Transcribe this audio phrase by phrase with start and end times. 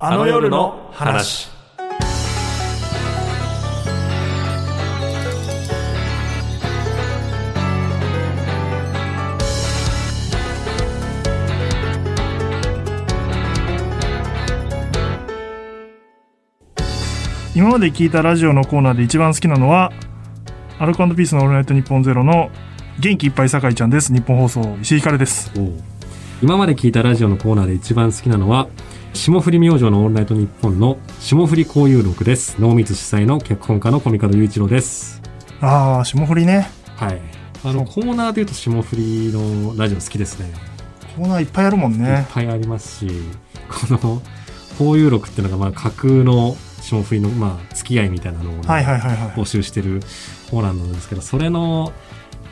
[0.00, 1.48] あの夜の話。
[17.56, 19.90] 今まで聞いたラジオのコーナーで一番好きなのは
[20.78, 22.52] アルコピースのオールナイトニッポンゼロの
[23.00, 24.14] 元気いっぱい酒井ちゃんです。
[24.14, 25.50] 日本放送石井ひかるです。
[26.40, 28.68] 今まで聞いたラジオのコーナーで一番好きなのは
[29.14, 32.60] 霜降り明星のオールナイトニッポンの霜降り交友録です。
[32.60, 35.20] 濃密主催の脚本家のコミカド雄一郎です。
[35.60, 36.70] ああ霜降りね。
[36.96, 37.20] はい。
[37.64, 40.52] あのコーナーで言うと霜降りのラジオ好きですね。
[41.16, 43.10] コーナーいっぱいあるもんいっねぱいありますし
[43.68, 44.22] この
[44.78, 49.30] 交友録っていうのがまあ架空の霜降りのまあ付き合いみたいなのをね、はいはいはいはい。
[49.30, 50.00] 募集してる
[50.50, 51.92] コーナーなんですけどそれの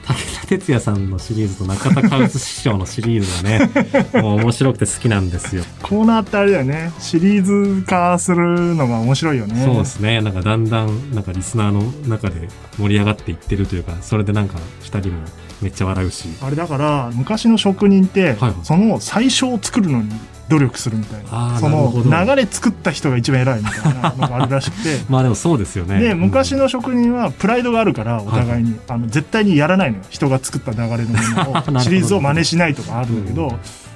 [0.07, 3.71] 武田鉄矢さんのシリーズと中田カウス師匠のシリーズがね
[4.23, 10.21] もう面白くて好きなんですよコーナーってあれだよねシリーズ化するのが面白いよねそうですね。
[10.21, 15.15] なんかだんだん、なんかリスナーの中で盛り上がっていってるというか、それでなんか二人も
[15.61, 16.29] めっちゃ笑うし。
[16.41, 20.11] あれだから昔の職人って、はいその最初を作るのに
[20.49, 21.59] 努力するみたいな。
[21.59, 25.01] その流れ作った人が一番偉いみたいなのがあるらしくて。
[25.11, 25.99] まあでもそうですよね。
[26.01, 26.59] で昔うん。
[26.61, 30.05] の職人はプライドがあるからお互いに、あの絶対にやらないのよ。
[30.09, 31.11] 人が作った流れの
[31.59, 33.53] ものを シリーズを真似しないとかあるんだけど、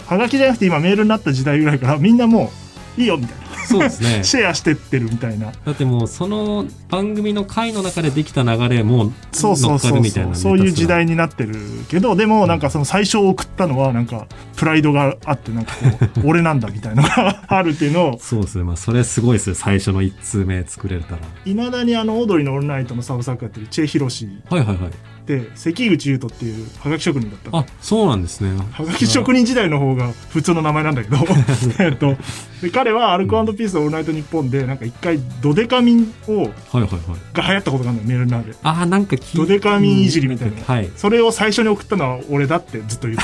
[0.06, 4.24] はがきじゃなくて今メールになった時代ぐらいからみんなもういいよみたいなそうですね。
[4.24, 11.10] シェアしてってるみたいなだってもうその番組の回の中でできた流れもそうそうそうるみたいなそうそういう時代に。
[11.10, 11.54] になってる
[11.88, 18.64] けどでもなんかその最初を送ったのはなんかプライドがあってなんかこう 俺なんだみたいなのが あるっていうのをそうですね。
[18.64, 19.54] まあそれすごいですよ。
[19.54, 21.18] 最初の一通目作れたら。
[21.44, 24.90] いまだにあのオードリーのオンライトのサブ作家やってるチェ・ヒロシはいはいはい。
[25.30, 27.58] で関口優斗っていうはがき職人だったの。
[27.60, 28.50] あ、そうなんですね。
[28.72, 31.16] はがき職人時代の方が普通の名前なんだけど。
[31.78, 32.16] えっと
[32.60, 36.48] で彼はアルコピースのオールナイトニッポンでなんか一回ドデカミンをはいは
[36.80, 36.90] いはい。
[37.32, 38.56] が流行ったことがあるのよメールの中で。
[38.62, 40.56] あー、なんかドデカミンいじりみたいな。
[40.66, 40.90] はい。
[40.96, 43.22] それを最初に送ったのは俺だってずっと言って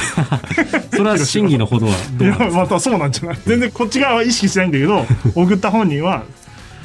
[0.97, 3.39] それは真偽のほどはる いやどうなんですかまたそうなんじゃない。
[3.45, 6.23] 全然こっち側は意識してないんだけど送った本人は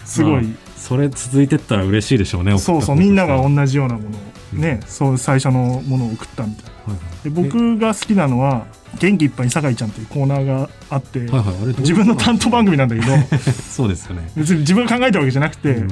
[0.03, 2.57] すごい、まあそれ続いてったら嬉しいでしょうね。
[2.57, 4.11] そうそうみんなが同じようなものを
[4.53, 6.93] ね、そう最初のものを送ったみたいな。
[6.93, 7.23] はいはい。
[7.23, 8.65] で僕が好きなのは
[8.99, 13.07] 「元気いっぱい酒井ちゃん」というコーナーがあって、はいはい、自分の担当番組なんだけど
[13.51, 14.29] そうですよね。
[14.35, 15.87] 別に自分が考えたわけじゃなくて、うん。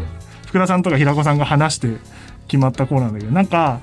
[0.47, 1.97] 福田さんとか平子さんが話して
[2.47, 3.79] 決まったコーナーなんだけどなんか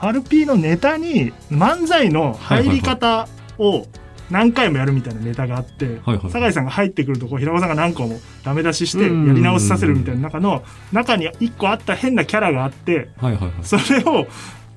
[0.00, 3.28] RP のネタに漫才の入り方
[3.58, 3.86] を
[4.30, 9.34] 何回もやるみたいなネタがあって、はいはい酒井さんが入ってくるとこう平子さんが何個もダメ出ししてやうん。
[9.34, 13.52] り直しさせるみたいな中の中に一個あった変なキャラがあってはいはいはい。
[13.62, 14.26] それを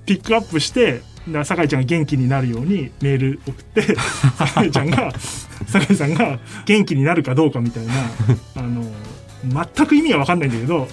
[0.05, 1.01] ピックアップして
[1.43, 3.81] 酒井ちゃんが元気になるようにメール送って
[4.55, 5.11] 酒井ちゃんが
[5.67, 7.93] 酒井さんが元気になるかどうかみたいな
[8.57, 8.83] あの
[9.75, 10.87] 全く意味は分かんないんだけど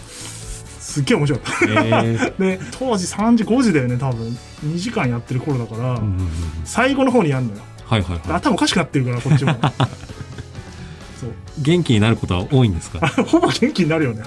[0.79, 1.65] すっげえ面白かった。
[1.65, 2.39] えー。
[2.41, 4.37] で当時3時5時だよね多分。
[4.65, 6.29] 2時間やってる頃だから、うんうんうん
[6.65, 9.53] 最後の方にやるのよはいはいでは頭おかしくなってるからこっちも。
[11.21, 11.31] そう。
[11.31, 11.63] い。
[11.63, 13.07] 元気になることは多いんですか？
[13.25, 14.23] ほぼ元気になるよね。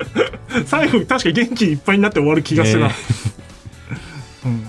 [0.66, 2.90] 最後確か元気いっぱいになって終わる気がしてな、え
[4.46, 4.62] うん、っ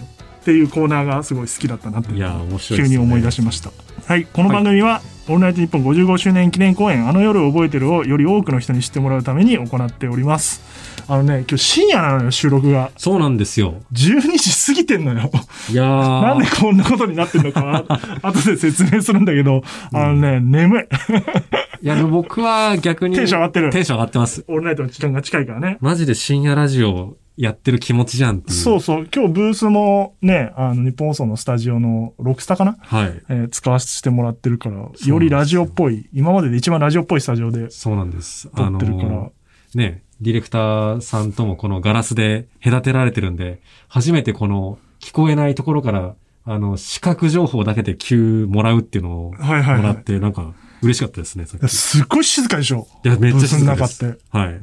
[0.44, 2.86] ていうコーナーがすごい好きだったなっていや面白いね。
[2.86, 3.72] 急に思い出しました。
[4.06, 10.62] はいこの番組は「オールナイトニッポン55周年記念公演あの夜を覚えてる」をより多くの人に知ってもらうために行っております。
[11.10, 12.92] あのね今日深夜なのよ収録が。
[12.98, 13.76] そうなんですよ。
[13.94, 15.30] 12時過ぎてんのよ。
[15.70, 16.22] いやー。
[16.22, 20.84] なんでこんなことになってんのかあ 後で説明するんだけどあのね、眠い。
[21.82, 23.16] いや、僕は逆に。
[23.16, 23.70] テンション上がってる。
[23.72, 24.44] テンション上がってます。
[24.48, 25.78] オールナイトの時間が近いからね。
[25.80, 28.58] マジで深夜ラジオやってる気持ちじゃんっていう。
[28.58, 29.08] そうそう。
[29.14, 32.78] 今日ブースもね、あの、日本放送のスタジオのロクスタかな？
[32.80, 33.22] はい。
[33.30, 38.50] えー使わせてもらってるから、すよよりラジオっぽい、今までで一番ラジオっぽいスタジオでそうなんです。
[38.50, 46.16] 撮ってるから、あのーね、ディレクターさんともこのガラスで隔てられてるんで、初めてこの聞こえないところから、
[46.46, 49.84] あの、視覚情報だけで急もらうっていうのをもはいはいはい。
[49.84, 51.66] らって、なんか嬉しかったですね、さっき。
[51.66, 52.88] いすっごい静かでしょ。
[53.04, 54.20] や、めっちゃ静かです。
[54.30, 54.62] はい。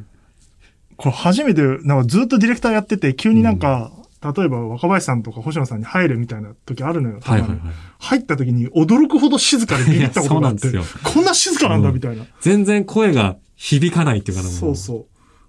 [1.05, 3.93] これ初めて、なんかずっとディレクターやってて、急になんか、
[4.23, 7.21] 例えば若林さんとか星野さんに入るみたいな時あるのよ。
[7.23, 7.59] はいはいはい。
[7.99, 12.25] 入った時に驚くほど静かでビビったことがあって、い やそうなんこんな静かなんだうんみたいな。
[12.41, 15.05] 全然声が響かないっていうかな、もそうそう。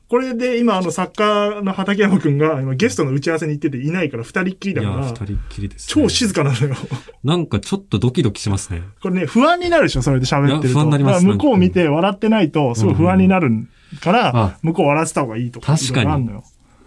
[0.09, 6.75] これで今あの作家の畠山くんが今ゲストの打ち合わせに行ってていないから二人っきりいや、だから二、人っきりです、超静かなのよ。
[7.23, 8.83] なんかちょっとドキドキしますね。
[9.01, 10.67] これね、不安になるでしょ、それで喋ってると。
[10.67, 13.49] いや不安になります向こう見て笑ってないと、すごい不安になる
[14.01, 15.77] から、あ向こう笑わせた方がいいとか。
[15.77, 16.29] 確かに。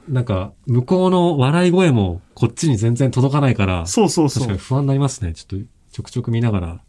[0.09, 4.59] なんか、向こうの笑い声もこっちに全然届かないから、そうそうそう確かに。
[4.59, 5.35] 不安になりますね。
[5.35, 6.81] ちょっと、ちょくちょく見ながら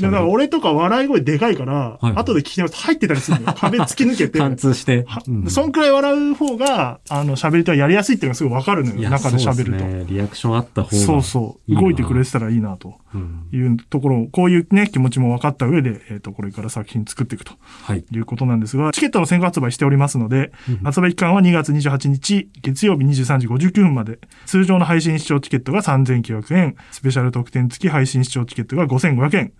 [0.00, 3.54] だから俺とか笑い声でかいから、はい後で聞き直すと入ってたりするのよ。
[3.58, 4.38] 壁突き抜けて。
[4.38, 5.22] 貫通しては。
[5.26, 9.10] うんそんくらい笑う方が、あの、喋りとはやりやすいっていうのがすごいわかるのよ。
[9.10, 9.84] 中で喋ると。
[9.84, 10.04] ね。
[10.08, 11.02] リアクションあった方が。
[11.02, 11.74] そうそう。
[11.74, 13.46] 動いてくれてたらいいなとうん。
[13.52, 17.52] いうところを、こういうね、気持ちも分かった上で、えっ、と、これから作品作っていくと
[17.82, 18.04] はい。
[18.10, 29.52] いうことなんですが、チケットの先行発売しておりますので、うん発売期間は2月28日、月曜日23時59分まで、通常の配信視聴チケットが3900円、スペシャル特典付き配信視聴チケットが5500円、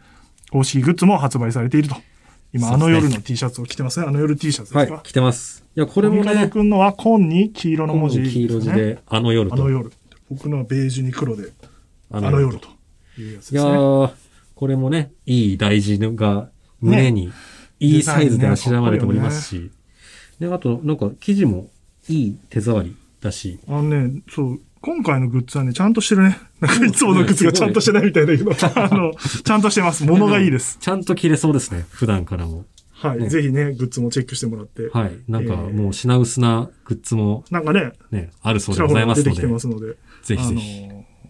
[0.54, 1.96] 公式グッズも発売されていると。
[2.52, 4.06] 今、あの夜の T シャツを着てますね。
[4.06, 5.02] あの夜 T シャツですか、はい。
[5.02, 5.64] 来てます。
[5.74, 9.56] いや、これもね、君のは紺に黄色の文字、黄色字で、あの夜と。
[9.56, 9.90] あの夜。
[10.30, 11.50] 僕のはベージュに黒で、
[12.08, 12.68] ああの夜と
[13.18, 13.78] いうやついやですね。
[13.78, 14.12] ー、
[14.54, 16.48] これもね、いい大事が
[16.80, 17.32] 胸に、
[17.80, 19.72] いいサイズであしらわれておりますし、
[20.38, 21.68] で、あと、なんか生地も
[22.08, 26.38] いい手触りだし、あのね、そう、今回のグッズはね、ちゃんとしてるね。
[26.60, 30.04] なんかいつものグッズがちゃんとしてないみたいだけど、 あの、ちゃんとしてます。
[30.04, 30.76] 物がいいです。
[30.78, 32.66] ちゃんと着れそうですね、普段からも。
[32.92, 33.18] はい。
[33.18, 34.90] ねぜひね、グッズもチェックしてもらって。
[34.92, 35.12] はい。
[35.26, 40.82] なんかえーもう品薄なグッズもなんかね、ね、あるそうちでございらほら出てきてますので、ますので、ぜひぜひ、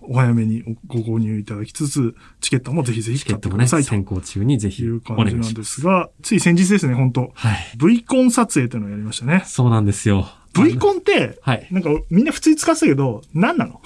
[0.02, 5.62] お早めにご購入いただきつつ、チケットもぜひぜひ買っチケットもね、先行中にぜひいうお感じなんで。
[5.62, 7.58] すが、つい先日ですね、本当はい。
[7.78, 9.44] V コン撮影というのをやりましたね。
[9.46, 10.28] そうなんですよ。
[10.54, 11.66] V コンって、はい。
[11.70, 13.80] なんかみんな普通に使ってたけど、何なの？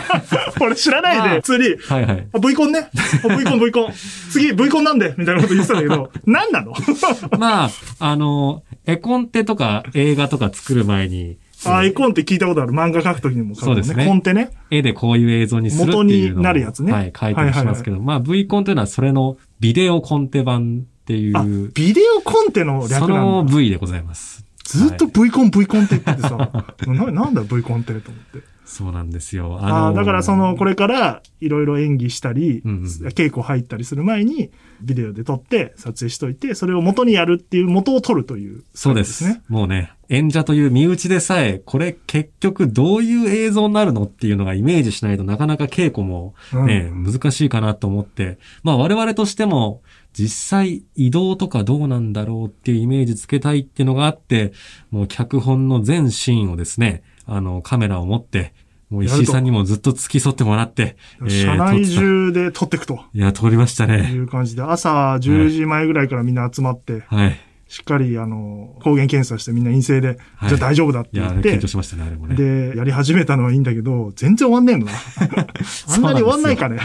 [0.60, 2.28] 俺知らないで、まあ普通に、はいはい。
[2.32, 2.88] あ、V コンね。
[3.24, 3.92] あ V コン、V コン。
[4.30, 6.72] 次、V コンなんでみたいなこと言ってたんだけど、何なの？
[7.38, 12.72] まあ、あの、絵コンテとか映画とか作る前に、あ、絵コンって聞いたことある。
[12.72, 13.66] 漫画描くときにも書ね。
[13.66, 14.50] そうですねコンテね。
[14.70, 23.56] 絵でこういう映像にするっていうのを元になるやつねはい、書いたりしますけど、まあ V コンというのはそれのビデオコンテ版っていあう、、ビデオコンテの略そのなんだ。
[23.56, 24.43] V でございます。
[24.64, 26.50] ずっとはい V コン、V コンって言っててさ、
[26.86, 28.54] ななんだ V コンってと思って。
[28.64, 29.58] そうなんですよ。
[29.60, 34.50] ああ、だからその、これ、れからいろいろ演技したり、うんうん稽古入ったりする前に、
[34.80, 39.40] ビデオで撮って撮影しといて、それを元にやるっていう元を撮るという、そうです。
[39.48, 49.82] もうね、演者という身内でさえ、これ結局どういう映像になるのっていうのがイメージしないとなかなか稽古もね、難しいかなと思って、まあ我々としても、
[50.14, 54.52] 実際移動とかどうなんだろうっていうイメージつけたいっていうのがあって、
[54.90, 58.54] もう脚本の全シーンをですね、あの、カメラを持って、
[58.90, 64.12] もう石井さんにもずっと付き添ってもらって、うん車内中で撮っていくとたいや、撮りましたいね。
[64.16, 67.36] う感じで、朝10時前ぐらいからみんな集まって、はい。
[67.74, 72.36] しっかりあの、抗原検査してみんな陰性で、はいじゃあ大丈夫だって言って緊張、しましたね、あれもね。
[72.36, 74.92] で、やり始めたのはいいんだけど、全然終わんねえのな。
[75.88, 76.78] あんなに終わんないかね。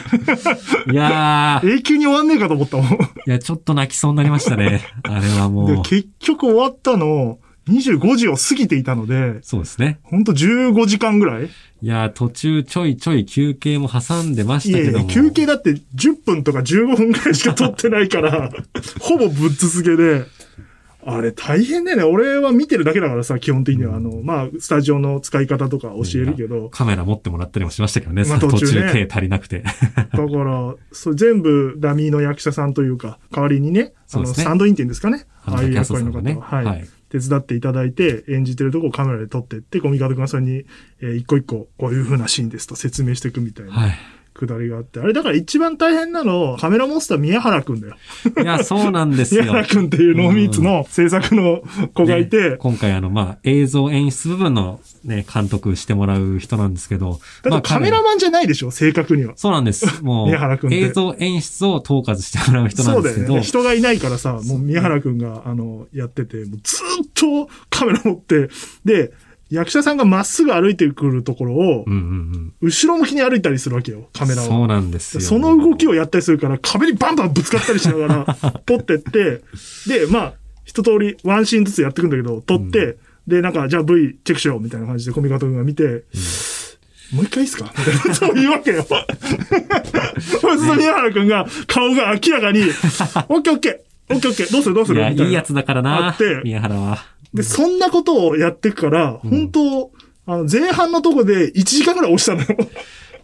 [0.91, 2.87] いやー、 永久に終わんねえかと思ったもん。
[2.87, 2.89] い
[3.27, 4.81] や、ちょっと泣きそうになりましたね。
[5.03, 5.67] あれはもう。
[5.67, 7.37] で結局終わったの、
[7.69, 9.99] 25時を過ぎていたので、そうですね。
[10.01, 11.49] ほんと15時間ぐらい
[11.81, 15.07] いや、途中ちょいちょい休憩も挟んでましたけども。
[15.07, 18.51] 休憩だって10分とか15分ぐらいしか取ってないから、
[18.99, 20.25] ほぼぶっ続けで、
[21.01, 22.03] あれ大変だよね。
[22.03, 23.95] 俺は見てるだけだからさ、基本的には。
[23.95, 28.25] あの、まあ、スタジオの使い方とか教えるけど、カメラ持ってもらったりもしましたけどね。
[28.25, 29.63] まあ途途中ね中手足りなくて。
[29.95, 35.25] だから、そう全部ダミーの役者さんというか、代わりにね、あの、ねスタンドインって言うんですかね。
[35.45, 40.65] あのああいう役割の方竹安さは、はい、はい手伝っていただいて、演じてるとこをカメラで撮ってって、コミカド君がそれに、
[41.01, 43.71] えー一個一個、こういう風なシーンですと説明していくみたいな。
[43.71, 43.97] はい。
[44.39, 45.01] くだりがあって。
[45.01, 47.95] あれだから一番大変なの、カメラモンスター宮原くんだよ。
[48.41, 49.41] いや、そうなんですよ。
[49.41, 51.61] 宮原くんっていうノーミーツの制作の
[51.93, 57.19] 子がいて、ね今回あの、まあ、映像演出部分のね、監督してもらう人なんですけど。
[57.43, 59.33] まあだってカメラ彼マンじゃないでしょ、正確には。
[59.35, 60.01] そうなんです。
[60.03, 63.33] もう、宮原君って映像演出を統括してもらう人なそうだんですけど。
[63.33, 63.45] よね。
[63.45, 68.49] 人がいないからさ、もう宮原くんが、あの、やってて、もうずーっとカメラ持って、
[68.85, 69.11] で、
[69.49, 74.29] 役者さんがまっすぐ歩いてくるところをう、んうん後ろ向きに歩いたりするわけよ、カうん。
[74.29, 74.45] メラを。
[74.45, 75.21] そうなんですよ。
[75.21, 79.41] その動きをやったりするから、壁にバンバンぶつかったりしながら、 撮ってって、
[79.87, 80.33] で、まあ、
[80.65, 86.03] 一通りワンシーンずつやっていくんだけど、撮って、で、なんか、じゃあ V チェックしようみたいな感じでコミカト君が見て、
[87.13, 87.71] もう一回いいっすか？
[87.77, 88.83] みたいなことを言うわけよ。
[88.83, 88.95] そ
[90.53, 92.61] うすると宮原君が、顔が明らかに、
[93.29, 95.29] オッケーオッケー、オッケーオッケー、どうするどうすいや、るみたいな。
[95.29, 96.99] いいやつだからあなって、宮原は。
[97.33, 99.91] で、そんなことをやっていくから、本当
[100.25, 102.69] あの、前半のとこで1時間ぐらい押したのよ。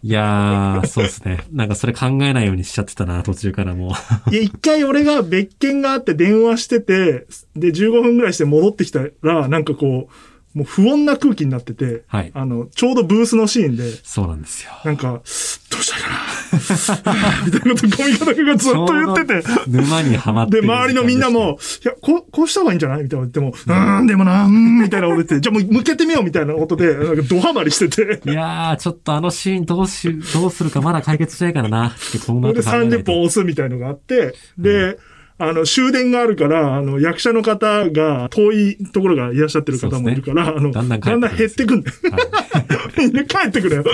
[0.02, 1.40] いやー、そうですね。
[1.52, 3.94] なんかそれ考えないようにしちゃってたな、途中からも
[4.28, 4.30] う。
[4.30, 10.08] いや、一回俺が別件があって電話してて、で、15分ぐらいして戻ってきたら、なんかこ
[10.54, 14.72] う、もう不穏な空気になってて、はいあの、ちょうどブースのシーンで、そうなんですよ。
[14.84, 16.16] なんか、どうしたかな
[17.46, 19.42] みたいなことコミカドくがずっと言ってて。
[19.68, 28.30] 沼にはまってで、る周りのみんなも、いや、こう、こうした方がいいんじゃないみたいな言っても、うーん、でもな、うーん、みたいなこと言って、じゃあもう向けてみようみたいなことで、なんかドハマりしてて。
[28.30, 31.94] いやー、ちょっとあのシーンどうし、どうするかまだ解決しないからな。
[32.26, 34.98] このそれで30分押すみたいのがあって、で、
[35.38, 42.80] あの、終電があるから、あの、役者の方が遠いところがいらっしゃってる方もいるから、あの、だんだん帰ってくるんです減ってくんだよ。
[42.96, 43.84] みんな帰ってくれよ。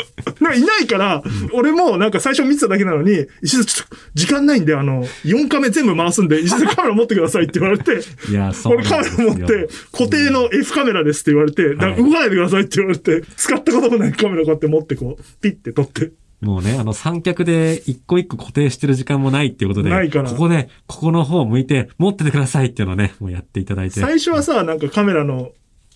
[0.40, 1.22] なんかいないから、
[1.52, 16.12] 俺もなんか最初見てただけなのに、石田ちょっと時間ないんで、あの、4カメ全部回すんで、石田カメラ持ってくださいって言われて、いや、そう俺カメラ持って、固定の F カメラですって言われて、だから動かないでくださいって言われて、使ったこともないカメラこうやって持ってこう、ピッて撮って。
[16.42, 24.00] もうね、あの三脚で一個一個固定してる時間もないっていうことで、ないからここで、ここの方向いて持っててくださいっていうのをね、もうやっていただいて。
[24.00, 25.52] 最初はさ、なんかカメラの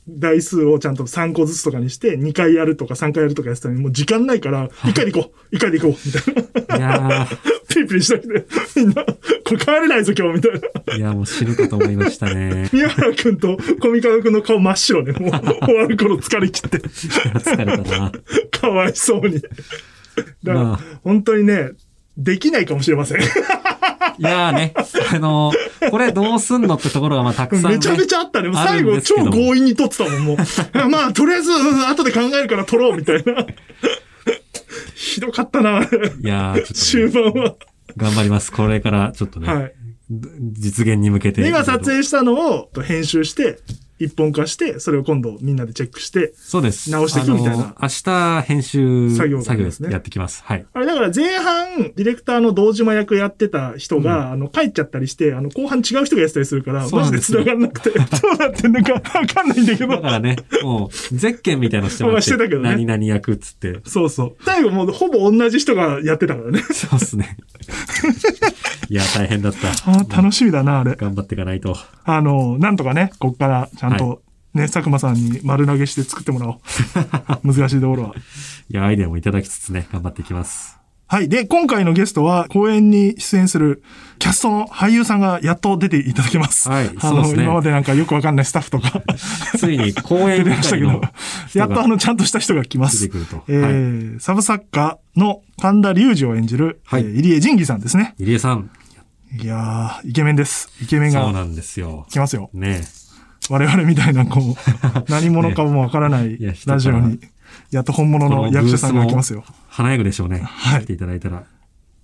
[0.08, 6.78] 台数をちゃんと3個ずつとかにして、2回やるとか3回やるとかやってたのに、もう時間ないから、1回で行こう !1 回で行こうみたいな。
[6.78, 7.28] いや
[7.68, 8.34] ピリピリしたけど、
[8.76, 9.14] みんな、こ
[9.50, 10.58] れ帰れないぞ今日みたいな。
[10.94, 12.70] ー、いや、もう死ぬかと思いましたね。
[12.72, 15.12] 宮原くんとコミカドくんの顔真っ白ね。
[15.12, 15.30] もう
[15.64, 16.78] 終わる頃疲れ切って。
[16.86, 18.12] 疲れたな。
[18.52, 19.42] かわいそうに。
[20.42, 21.70] だから、まあ本当にね、
[22.16, 23.20] できないかもしれません。
[24.18, 24.72] いやーね、
[25.12, 25.52] あの
[25.90, 27.76] これどうすんのってところがまあたくさん、ね。
[27.76, 28.50] めちゃめちゃあったね。
[28.54, 30.36] 最後超強引に撮ってたもん、もう。
[30.88, 33.46] まあ、とりあえず、うん後で考えるから撮ろう、みたいな。
[34.94, 37.54] ひどかったな、いやー、ち終ょっと、ね、盤は。
[37.96, 38.52] 頑張ります。
[38.52, 39.72] これからちょっとね、はい。
[40.08, 41.42] 実現に向けて。
[41.42, 43.58] 目が撮影したのを編集して、
[43.98, 46.90] 一本化して、それを今度みんなでチェックして、そうです。
[46.90, 50.42] 直していくみたいな明日編集作業がありますねやってきます。
[50.44, 50.66] はい。
[50.72, 57.98] あれだから前半、ディレクターの堂島役やってた人が、あの、帰っちゃったりして、あの、後半違う人がやってたりするから、マジで繋がんなくて、ど
[58.34, 59.92] うなってんのかわかんないんだけど。
[59.92, 63.80] だからね、もう、ゼッケンみたいなのしてまあしてたけどね何々役っつって。
[63.84, 64.36] そうそう。
[64.44, 66.60] 最後もうほぼ同じ人がやってたからね。
[66.72, 67.36] そうっすね。
[68.90, 69.68] いや、大変だった。
[69.68, 70.94] あー楽しみだな、あれ。
[70.94, 71.76] 頑張っていかないと。
[72.04, 74.22] あの、なんとかね、こっからちゃんはと、
[74.54, 76.58] ね、佐久間さんに丸投げして作ってもらおう。
[77.52, 78.14] 難しいところは。
[78.70, 80.76] いや、アイデアもいただきつつね、頑張っていきます。
[81.08, 81.28] はい。
[81.28, 83.84] で、今回のゲストは、公演に出演する
[84.18, 86.68] キャストの俳優さんがやっと出ていただけます。
[86.68, 89.02] はいあの、そうですね今までなんかよくわかんないスタッフとか
[89.56, 91.02] ついに公演出てましたけどの、
[91.54, 93.02] やっとあの、ちゃんとした人が来ます。
[93.02, 93.44] 出てくると。
[93.46, 98.14] えーサブ作家の神田隆二を演じる、はいえー入江仁義さんですね。
[98.18, 98.70] 入江さん。
[99.38, 100.70] いやー、イケメンです。
[100.82, 102.06] イケメンがそうなんですよ。
[102.10, 102.48] 来ますよ。
[102.54, 102.82] ね
[103.50, 104.54] 我々みたいな、こう、
[105.10, 107.20] 何者かもわからないラジオに、
[107.70, 109.44] やっと本物の役者さんが来ますよ。
[109.68, 110.40] 華やぐでしょうね。
[110.44, 111.44] はい来ていただいたら。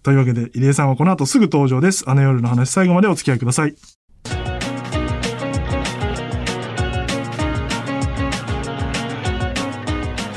[0.02, 2.08] というわけで、入江さんはこの後すぐ登場です。
[2.08, 3.74] あの夜の話、最後までお付き合いください。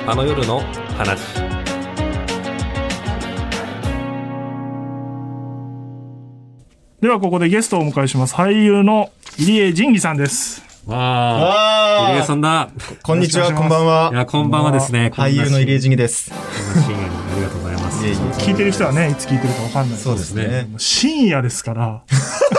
[0.07, 0.61] あの夜の
[0.97, 1.44] 話
[7.01, 8.33] では、ここでゲストをお迎えします。
[8.33, 10.63] 俳優の入江仁義さんです。
[10.85, 12.69] わあ、入江あさんだ。
[12.69, 14.11] ーこんにちは、こんばんは。
[14.13, 15.11] いや、こんばんはですね。
[15.13, 16.31] 俳優の入江江仁です。
[16.31, 18.05] 深夜にありがとうございます。
[18.05, 19.99] 聞いてる人はね、いつ聞いてるかわかんない。
[19.99, 20.69] そうですね。
[20.77, 22.01] 深夜ですから、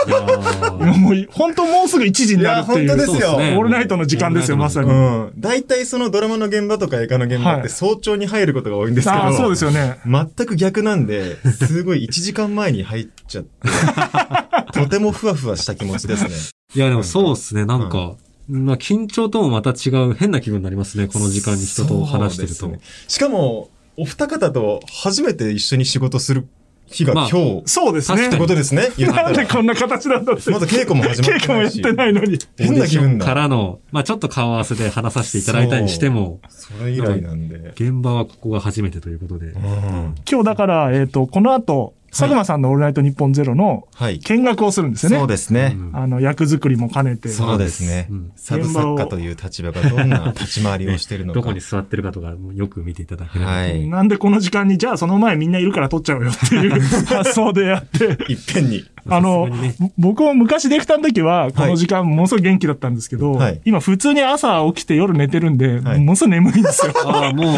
[0.07, 2.85] もう、本当もうすぐ1時になるっていう。
[2.85, 4.89] いや本当ですよオールナイトの時間ですよ、まさに。
[4.89, 5.33] うん。
[5.37, 9.99] 大体そのドラマの現場とか映画の現場はいって早朝に入ることが多いんですけど、ああ、そうですよね。
[10.05, 13.67] 全く逆なんで、すごい1時間前に入っちゃって、
[14.73, 16.29] とてもふわふわした気持ちですね。
[16.75, 17.65] いや、でもそうですね。
[17.65, 18.15] なんか、
[18.49, 21.07] まあ、緊張ともまた違う変な気分になりますね。
[21.07, 22.55] この時間に人と話してると。
[22.55, 26.47] そうですねしかも、お二方と初めて一緒に仕事する
[26.89, 28.27] 日がまあ今日、そうですね。
[28.27, 28.89] ってことですね。
[28.97, 29.47] なんでら。
[29.47, 30.51] こんな形なんだって。
[30.51, 32.39] まだ稽古も始まって稽古もやってないのに。
[32.57, 33.33] 変な気分かだ。
[33.33, 37.71] らの、まあちょっと顔合わせで話させていただいたにしても、それ以来なんで。
[37.75, 39.47] 現場はここが初めてということで。
[39.47, 44.19] うん今日だから、えっ、と、この後、佐久間さんのオールナイトニッポンゼロのはい。
[44.19, 45.17] 見学をするんですよね。
[45.17, 45.75] そうですね。
[45.77, 47.29] うんあの、役作りも兼ねて。
[47.29, 48.31] そうですねうん。
[48.35, 51.39] サブ作家という立場がどんな 立ち回りをしているのか。
[51.39, 53.51] どこに座ってるかとかもよく見ていただければ。
[53.51, 53.87] はい。
[53.87, 58.05] なんでこの時間に、じゃあその前みんないるから撮っちゃうよっていう 発想でやって。
[58.31, 58.85] いっぺんに。
[59.09, 66.93] あのね、僕も昔ディレクターの時は、この時間ものすごい元気だったんですけど、はい今普通に朝起きて夜寝てるんで、はいものすごい眠いんですよ。
[67.05, 67.57] ああ、もう、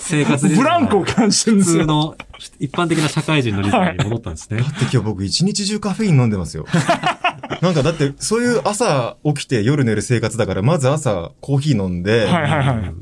[0.00, 1.82] 生活リズムブランクを感じてるん普ですよ。
[1.82, 2.16] 通の
[2.58, 4.60] 一般的な社会人のリズムに戻ったんですね。
[4.60, 6.66] だって今日僕一日中カフェイン飲んでますよ。
[7.62, 12.94] なんかだってそういう朝起きて夜寝る生活だから、まず朝コーヒー飲んで、はいはいはい。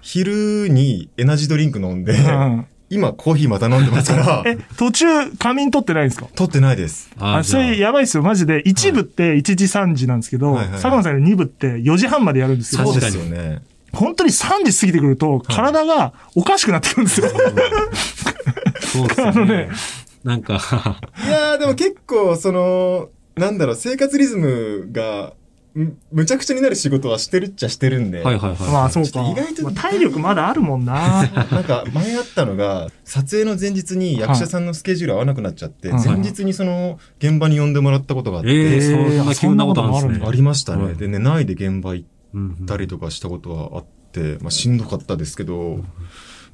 [0.00, 6.26] 昼にエナジードリンク飲んで、うん今コーヒーまた飲んでますから、 え、途中仮眠取ってないんですか？
[6.34, 7.10] 取ってないです。
[7.18, 8.22] あ、それやばいっすよ。
[8.22, 8.62] マジで。
[8.64, 13.62] 一部って1時3時なんですけど、はいはいはい佐久間さんより2部って4時半までやるんですけどそう確かにですよね。
[13.92, 17.28] 本当に3時過ぎてくると、体がおかしくなってくるんですよ。
[18.88, 19.68] そうですよね。
[20.24, 20.54] なんか、
[21.26, 25.32] いやーでも結構、その、なんだろう、生活リズムが、
[25.74, 28.22] むむちゃくちゃになる仕事はしてるっちゃしてるんで。
[28.22, 28.58] はいはいはい。
[28.72, 29.22] まあそうか。
[29.30, 31.22] 意外とまあ体力まだあるもんな。
[31.52, 40.26] なんか前あったのが、撮影の前日に役者さんのスケジュール合わなくなっちゃって、はい前日にその現場に呼んでもらったことがあって、ええそんな急なことなんですね。
[40.26, 40.84] ありましたね。
[40.84, 45.80] はいでね、ないで現場行ったりとかしたことはあって、まあしんどかったですけど、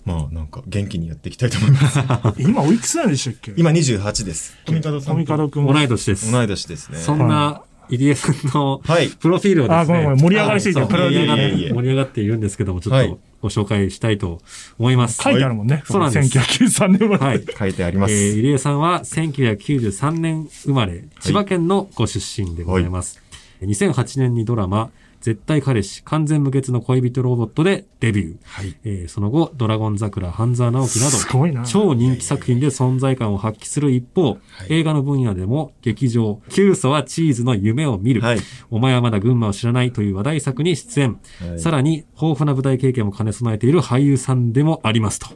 [0.05, 1.99] まあなんか元気にやっていきたいと思います。
[2.39, 3.53] 今おいくつなんでしたっけ？
[3.57, 4.57] 今28です。
[4.65, 5.67] 富門さん富と門くん。
[5.67, 6.31] 同い年です。
[6.31, 6.99] 同い年ですね。
[6.99, 9.09] そんな、入江さんのはい。
[9.09, 10.15] プロフィールをですね。
[10.17, 14.41] 盛り上がりすぎてそうプロフィール盛り上がって盛り上がっているんですけども、ちょっはいとご紹介したいと
[14.79, 15.23] 思います。
[15.23, 15.83] 書いてあるもんね。
[15.87, 17.25] そうなんです1993年生まれ。
[17.25, 17.45] はい。
[17.59, 18.15] 書いてあります。
[18.15, 23.21] えー、入江さんは1993年生まれ、千葉県のご出身でございます。
[23.63, 24.91] 2008年にドラマ、
[25.25, 28.37] 絶対彼氏、完全無欠の恋人ロボットでデビュー。
[28.43, 28.77] はい。
[28.85, 31.65] えーその後、ドラゴン桜、半沢直樹など、すごいな。
[31.65, 34.37] 超人気作品で存在感を発揮する一方、
[34.69, 38.39] 映画の分野でも劇場、キュウソはチーズの夢を見る、はい。
[38.71, 45.29] お前はまだ群馬を知らないという話題作に出演、はいさらに豊富な舞台経験も兼ね備えている俳優さんでもありますと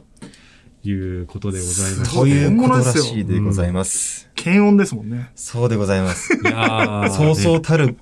[0.83, 0.91] い
[1.21, 2.15] うことでございまして。
[2.15, 4.29] ということらしいでございます。
[4.35, 5.31] 検温ですもんね。
[5.33, 6.33] そうでございます。
[6.33, 7.97] いやーそうそうたる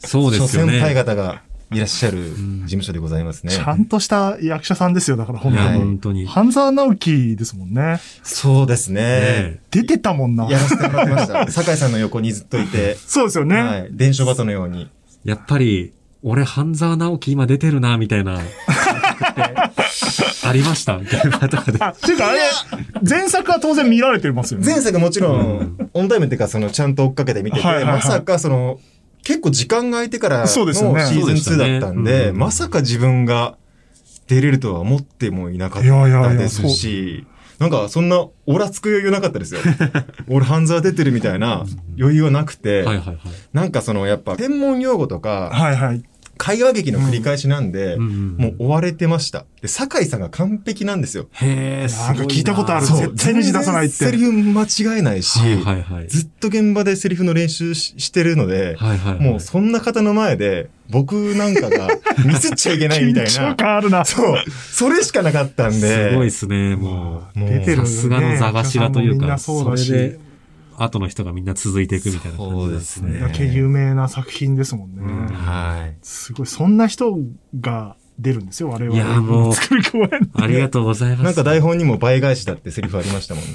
[0.00, 0.94] そうですよ諸先輩ね。
[0.94, 1.42] 方が
[1.72, 3.60] いらっしゃる事務所でございますねち。
[3.60, 5.16] ゃんとした役者さんですよ。
[5.16, 5.78] だから本当に。
[5.78, 6.26] 本当に。
[6.26, 8.00] 半沢直樹ですもんね。
[8.24, 9.02] そうですね。
[9.02, 10.50] ね出てたもんな。
[10.50, 11.50] やらせてもらってました。
[11.50, 13.62] 酒井さんの横にずっといて、そうですよね。
[13.62, 13.88] はい。
[13.92, 14.90] 伝書バトのように。
[15.24, 15.92] やっぱり、
[16.22, 18.40] 俺、半沢直樹今出てるな、みたいな、
[20.44, 21.78] ありました、みたいなとかで。
[21.82, 22.40] あ、ていうかあれ、
[23.08, 24.66] 前作は当然見られてますよね。
[24.66, 28.80] 前作もちろん、オンタイムっていうか、その、ちゃんと追っかけて見てて、まさかその、
[29.30, 33.56] 結構時間が空いてからのシーズン2だったんで、でねうんまさか自分が
[34.26, 37.26] 出れるとは思ってもいなかったですし、
[37.60, 39.60] なんかそんな、オラつく余裕なかったですよ。
[40.28, 41.64] 俺、半沢出てるみたいな
[41.96, 43.18] 余裕はなくて、はいはいはい。
[43.52, 46.02] なんかその、やっぱ、専門用語とか、はいはい。
[46.40, 49.44] 会話劇の繰り返しなんで、うんうんもう追われてました。
[49.60, 51.28] で、酒井さんが完璧なんですよ。
[51.32, 56.08] へえ、すごいなんか聞いたことあるそう絶対に字出さないってセリフ間違えないし、はいはいはい。
[56.08, 59.20] ずっと現場でセリフの練習ししてるので、はいはいはい。
[59.20, 61.88] もうそんな方の前で、僕なんかが
[62.24, 63.56] ミスっちゃいけないみたい緊張な。
[63.56, 64.04] 感あるな。
[64.06, 64.36] そう。
[64.50, 66.10] それしかなかったんで。
[66.10, 67.38] すごいですね、もう。
[67.38, 70.18] もう出てるさすがの座頭というか、みんなそうだしそれで、
[70.82, 73.08] 後の人がみんな続いていくみたいな感じなんですね。
[73.08, 75.02] そうですねだけ有名な作品ですもんね。
[75.02, 75.96] うんはい。
[76.02, 76.46] すごい。
[76.46, 77.18] そんな人
[77.60, 78.96] が出るんですよ、我々。
[78.96, 80.30] いやもう作り込まれる。
[80.34, 81.22] ありがとうございます。
[81.22, 83.50] なんか台本にも倍返しだってセリフありましたもんね。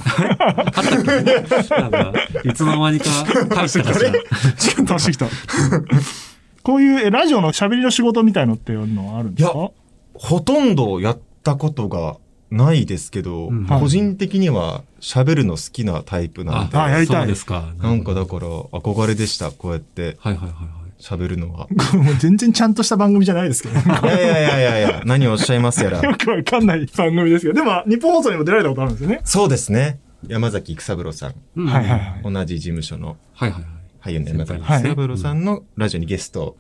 [1.70, 3.84] なんか、いつの間にか書いてたしな。
[4.58, 5.28] ちょっとしてきた。
[6.64, 9.72] こういうえラジオの喋りの仕事みたいのっていうのはあるんですいか
[10.16, 12.18] ほとんどやったことが
[12.52, 17.74] ないですけど、うん個人的には喋るの好きなタイプなんで、あやりたいですか。
[17.80, 20.86] なんかだから憧れでした、こうやってはいはいはいはい。
[21.00, 21.68] 喋るのは。
[21.94, 26.02] もう全然ちゃんとした番組じゃないですけど、ね、いやいやいやいやいや、何をおっしゃいますやら。
[26.02, 29.22] よくわかんない番組ですけど、でも日本放送にも出られたことあるんですよね。
[29.24, 30.00] そうですね。
[30.28, 32.34] 山崎育三郎さん、うんはいはいはい。
[32.34, 33.72] 同じ事務所のはいはいはい。
[34.02, 36.58] 俳優の山崎はい育三郎さんのラジオにゲスト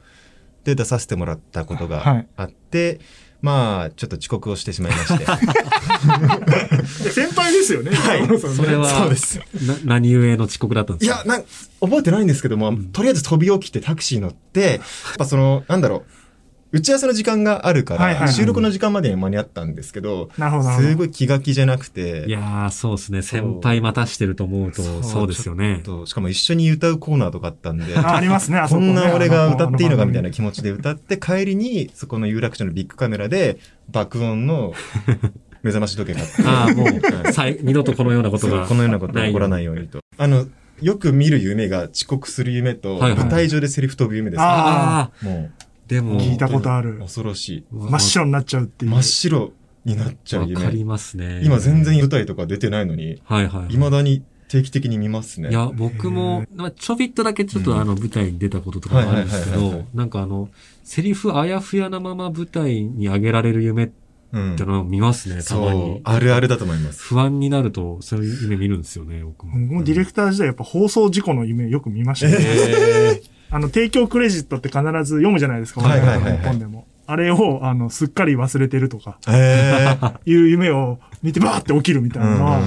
[0.63, 3.00] で出させてもらったことがあって、
[3.45, 5.25] まあ、ちょっと遅刻をしてしまいまして。
[7.12, 7.91] 先輩ですよね。
[7.95, 9.39] はいそれは、 そうです。
[9.62, 11.17] な、何故の遅刻だったんですか？
[11.17, 11.43] いや、なん
[11.79, 14.79] 覚えてないんですけども、とりあえず飛び起きてタクシー乗って、やっ
[15.17, 16.12] ぱその、なんだろう、
[16.75, 18.33] 打ち合わせの時間があるから、はいはいはい。
[18.33, 23.21] 収録の時間までに間に合ったんですけど、なるほどすごい気が気じゃなくて、いやー、そうですね。
[23.21, 25.79] 先輩待たしてると思うと、そうですよね。
[25.85, 33.57] としかも一緒に歌うコーナーとかあったんで、 あありますね、あそここねんな俺が歌っていいのかみたいなあ気持ちで歌って、帰りに、そこの有楽町のビッグカメラで、
[33.89, 34.73] 爆音の
[35.63, 38.67] 目覚まし時計買って、ああ、もはい、う、さい二度とこのようなことが。
[38.67, 40.01] このようなことが起こらないようにと。
[40.17, 40.45] あの、
[40.81, 45.49] よく見る夢が遅刻する夢と、はいはい舞台上でセリフ飛ぶ夢です、あああ、も
[45.88, 47.65] でも、聞いたことある恐ろしい。
[47.71, 48.91] 真っ白になっちゃうっていう。
[48.91, 49.52] 真っ白
[49.86, 50.86] になっちゃうわかり夢。
[50.86, 51.41] ますね。
[51.43, 53.67] 今全然舞台とか出てないのに、はいはい。
[53.69, 55.50] 未だに定期的に見ますね。
[55.50, 60.50] いや、僕も、まあ、ちょびっとだけちょっとあの舞台に出たこととかもあるんですけはいはいはいはいど、なんかあの、
[60.84, 63.91] セリフあやふやなまま舞台に上げられる夢っ
[64.32, 66.02] うんてのを見ますね、うまに。。
[66.04, 67.02] あるあるだと思います。
[67.04, 69.54] 不安になると、そういう夢見るんですよね、僕も。
[69.54, 72.38] 僕もディレクター時代やっぱ放送事故の夢よく見ましたね。
[72.39, 73.21] え
[73.56, 76.86] あの、提供クレジットって必ず読むじゃないですか、はいはいはいはい日本でも。
[77.08, 79.18] あれを、あの、すっかり忘れてるとか、
[80.26, 82.60] いう夢を見てバーって起きるみたいなのは、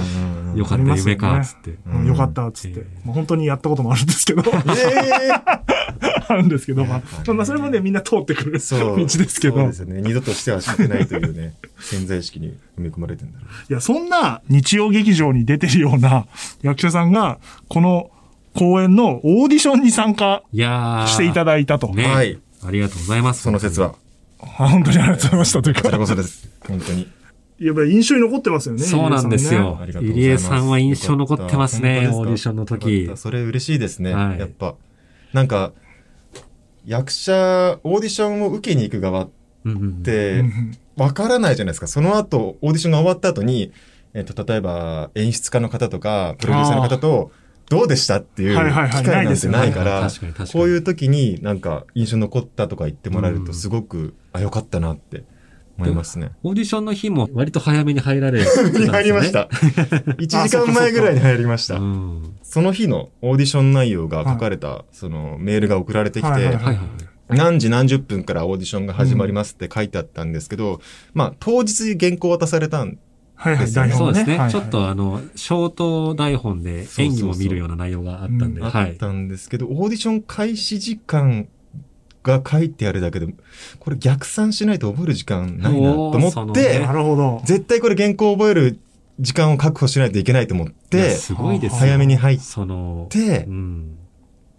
[0.55, 1.75] よかった、夢か、つって。
[1.85, 3.05] うんよかった、つってえ。
[3.05, 4.41] もう本当にやったこともあるんですけど。
[4.41, 5.59] えー
[6.29, 8.97] あるんですけど、まあ、まあ、それもね、みんな通ってくるそう。
[8.99, 9.57] 道ですけど。
[9.57, 10.01] そうですよね。
[10.01, 13.49] 二度としてはしたくないというね、潜在意識に埋め込まれてんだろう。
[13.71, 16.27] いや、そんな日曜劇場に出てるような
[16.61, 18.11] 役者さんが、この
[18.55, 20.43] 公演のオーディションに参加。
[20.51, 21.93] していただいたと。
[21.93, 22.05] ね。
[22.05, 22.39] はい。
[22.65, 23.43] ありがとうございます。
[23.43, 23.95] その説は。
[24.41, 25.97] あ本当にありがとうございましたというこちらか。
[25.99, 26.49] こそです。
[26.67, 27.07] 本当に。
[27.59, 28.83] やっぱり印象に残ってますよね。
[28.83, 30.19] そうなんですよありがとうございます。
[30.19, 34.13] 入江さんは印象残ってますねオーディションの時それ嬉しいですね。
[34.13, 34.75] はいやっぱ。
[35.33, 35.73] なんか、
[36.85, 39.29] 役者、オーディションを受けに行く側っ。
[40.03, 40.43] て
[40.95, 41.87] わからないじゃないですか。
[41.87, 43.71] その後、オーディションが終わった後に、
[44.13, 47.31] えっと、例えば、演出家の方とか、プロデューサーの方と、
[47.69, 50.09] どうでしたっていう機会なんてないから。
[50.51, 55.23] こういう時になんか印象残ったとか言ってもらえるとうんすごく、あ、よかったなって
[55.77, 56.31] 思いますね。
[56.43, 58.91] オーディションの日も割と早めに入られてたんですよね。
[58.91, 59.47] 入りました。
[60.17, 61.75] 1時間前ぐらいに入りました。
[61.75, 62.35] うん。
[62.41, 66.59] その日のオーディション内容が書かれた、そのメールが送られてきて。
[67.29, 70.81] 何時何十分からオーディションが始まりますって書いてあったんですけど、
[71.13, 72.97] まあ当日原稿渡されたん
[73.39, 73.97] はいはい、ね台本ね。
[73.97, 74.31] そうですね。
[74.33, 78.89] はいはいちょっとあの、ショート台本で演技も見るような内容があったんで、うんはい。
[78.89, 81.47] あったんですけど、オーディション開始時間
[82.21, 83.33] が書いてあるだけで、
[83.79, 87.41] これ逆算しないと覚える時間ないなと思って、ねなるほど。
[87.45, 88.79] 絶対これ原稿を覚える
[89.19, 93.97] 時間を確保しないといけないと思って、すごいですよ早めに入っその、てう、ん。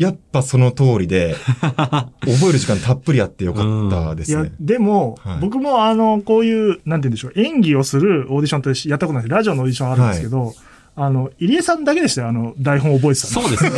[0.01, 10.55] やっぱその通りで、 覚える時間たっぷりあってよかったでいやすね。、でも、はい僕もあの、こういう、なんて言うんでしょう、演技をするオーディションってやったことないラジオのオーディションあるんですけど、
[10.97, 13.43] あの、入江さんだけでしたよ、あの、台本覚えてたの。
[13.43, 13.71] そうですね。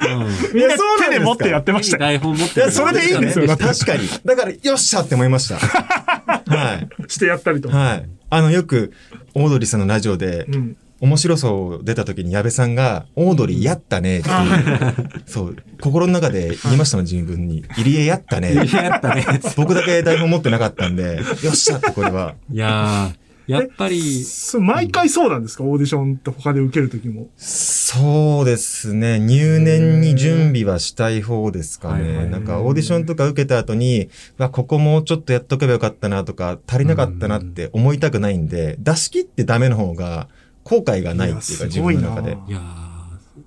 [0.00, 0.18] うん。
[0.52, 2.00] みんないやそうなんですか手で持ってやってましたよ。
[2.00, 3.46] 台本持っていや、それでいいんですよ。
[3.46, 4.08] ね確かに。
[4.24, 5.58] だから、よっしゃって思いました。
[6.50, 6.88] はい。
[7.06, 7.76] してやったりとか。
[7.76, 8.08] はい。
[8.30, 8.92] あの、よく、
[9.34, 10.76] オードリーさんのラジオで、うん。
[11.00, 17.64] 面白そう出た時に矢部さんが、オードリーやったねっていう、そう、心の中で言いましたもん、自分に。
[17.76, 18.54] 入江やったね。
[18.54, 19.24] やったね。
[19.56, 22.34] 僕だけ台本持ってなかったんで、よっしゃってこれは。
[22.52, 25.64] いやー、やっぱり、そう毎回そうなんですか？
[25.64, 27.28] オーディションって他で受けるときも。
[27.36, 29.18] そうですね。
[29.18, 32.26] 入念に準備はしたい方ですかね。
[32.26, 34.08] なんかオーディションとか受けた後に、
[34.38, 40.28] わ、ここもうちょっとやっとけばよかったなとか、足りなかったなって思いたくないんで、出し切ってダメの方が
[40.64, 42.34] 後悔がないっていうか、いや自分の中でい。
[42.50, 42.60] いや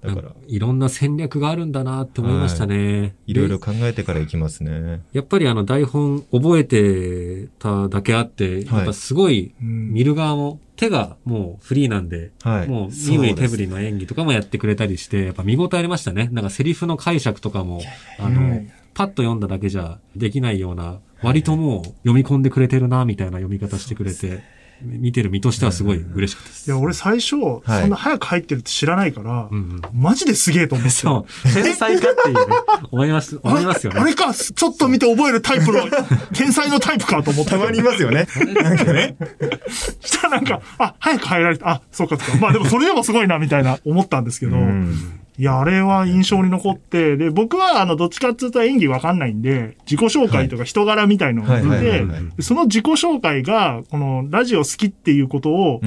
[0.04, 3.16] ー、だからいろんな戦略があるんだなって思いましたね。
[3.26, 5.02] いろいろで考えてから行きますね。
[5.14, 12.68] やっぱりあの台本覚えてただけあって、はいやっぱすごいうん見る側も手がもうフリーなんで、はい。
[12.68, 16.30] もう身振り手振りの演技とかもやってくれたりして、やっぱ見応えありましたね。
[16.32, 17.82] なんかセリフの解釈とかも、
[18.20, 24.44] あの、うんパッと読んだだけじゃできないような、割ともう読み込んでくれてるな、みたいな読み方してくれて、
[24.84, 26.68] 見てる身としてはすごい嬉しかったです。
[26.68, 29.50] いや、俺最初、はいそんな早く入ってるって知らないから。
[29.94, 31.02] マジですげえと思ってた。
[31.02, 31.54] そう。
[31.54, 32.56] 天才かっていうね、
[32.92, 34.02] 思います、 思いますよね。
[34.02, 35.82] あれか、ちょっと見て覚えるタイプの、
[36.34, 37.52] 天才のタイプかと思って。
[37.52, 38.28] たまにいますよね。
[38.62, 39.16] なんかね。
[40.02, 42.42] したらなんか、あ、早く入られて、あ、そうかそうか。
[42.42, 52.06] まあでもそれでもすごいな、みたいな思ったんですけど、うんいや、あれは印象に残って、で、僕はあの、どっちかっていうと演技わかんないんで、自己紹介とか人柄みたいのを見て
[52.40, 55.82] その自己紹介が、このラジオ好きっていうことを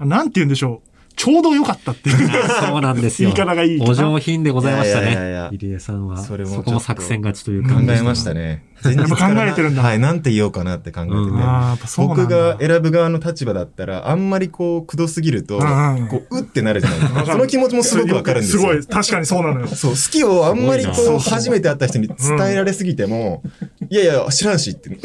[0.00, 0.88] なんて言うんでしょう。
[1.14, 2.30] ちょうど良かったっていう。
[2.66, 3.30] そうなんですよ。
[3.32, 5.56] 言い方がいいお上品でございましたいやいやいやいやね。
[5.56, 6.16] 入江さんは。
[6.18, 7.62] そそれもちょっとこも作戦勝ちという。
[7.62, 8.64] 考えましたね。
[8.84, 11.16] 前やっぱ考えてるんだはい、なんて言おうかなって考えてて。
[11.16, 12.22] うんああ、やっぱそうなんだ。
[12.22, 17.26] 僕が選ぶ側の立場だったら、あんまりこう、くどすぎると、うんうんこう、うってなるじゃないですか。
[17.26, 18.62] その気持ちもすごくわかるんですよ。
[18.62, 18.86] すごい。
[18.86, 19.66] 確かにそうなのよ。
[19.68, 22.16] そう、好きをあんまりこう、初めて会った人に伝
[22.50, 23.42] えられすぎても、
[23.88, 24.98] いやいや、知らんしって。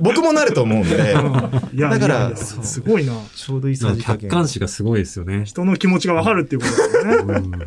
[0.00, 1.14] 僕もなると思うんで、
[1.74, 3.12] いや、だからいやいやそうすごいな。
[3.34, 4.30] ちょうどいいさじ加減。
[4.30, 5.44] 客観視がすごいですよね。
[5.44, 7.66] 人の気持ちがわかるっていうことだよね。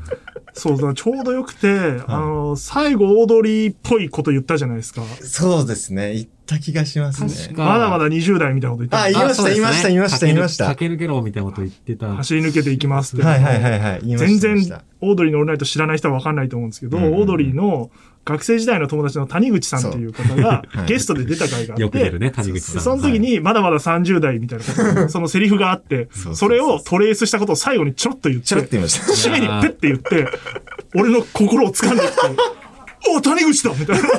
[0.55, 5.01] うんそうだ、ちょうどよくて、あの、最後オードリーっぽいこと言ったじゃないですか。
[5.21, 6.13] そうですね。
[6.13, 7.29] 言った気がしますね。
[7.29, 12.13] 確かまだまだ20代みたいなこと言ったあ言いました言いました言いました言いました駆け抜けろみたいなこと言ってた。
[12.15, 13.25] 走り抜けていきますって。
[13.25, 14.17] はいはいはいはい。
[14.17, 14.57] 全然
[15.01, 17.89] オードリーのオールナイト知らない人は分かんないと思うんですけど、うんうんうんオードリーの
[18.25, 22.81] 学生時代の友達の谷口さんっていう方がはいゲストで出た回があって、よく出るね、谷口さん。
[22.81, 29.29] その時に、まだまだ30代みたいなそのセリフがあってそれをトレースしたことを最後にちょろっと言って、ちょろっと言いました。
[29.29, 30.27] 締めにペッて言って、
[30.95, 32.13] 俺の心を掴んできて、
[33.15, 34.09] お谷口だみたいな。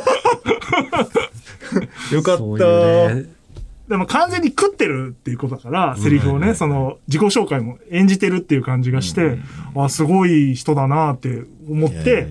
[2.12, 3.44] よかった。
[3.88, 9.38] でも完全に食ってるっていうことだから、セリフをね、うんその自己紹介も演じてるっていう感じがして、
[9.76, 12.26] あ、すごい人だなって思ってや、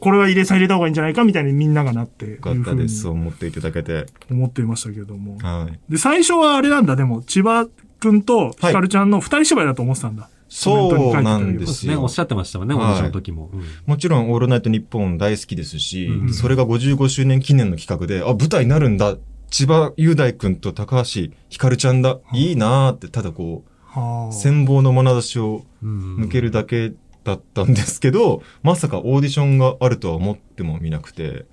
[0.00, 3.02] これは入れさん入れた方がいいんじゃないかみたいにみんながなって、よかったです。
[3.02, 4.06] そう思っていただけて。
[4.30, 5.38] 思っていましたけども。
[5.38, 5.78] はい。
[5.90, 7.66] で、最初はあれなんだ、でも、千葉
[8.00, 10.28] くんとひかるちゃんの二人芝居だと思ってたんだ。
[10.48, 11.94] そうなんでそうですすね。
[11.94, 13.50] よおっしゃってましたもんね、オーディションの時も。
[13.52, 19.16] うんもちろん、オールナイトニッポン大好きですし、うんそれが55周年記念の企画で、あ、舞台になるんだ。
[19.50, 22.18] 千葉雄大くんと高橋ひかるちゃんだ。
[22.32, 26.92] いいなーって、ただこう、はあ羨望の眼差しをうん向けるだけ
[27.26, 31.46] だったんですけど、まさかオーディションがあるとは思ってもみなくて、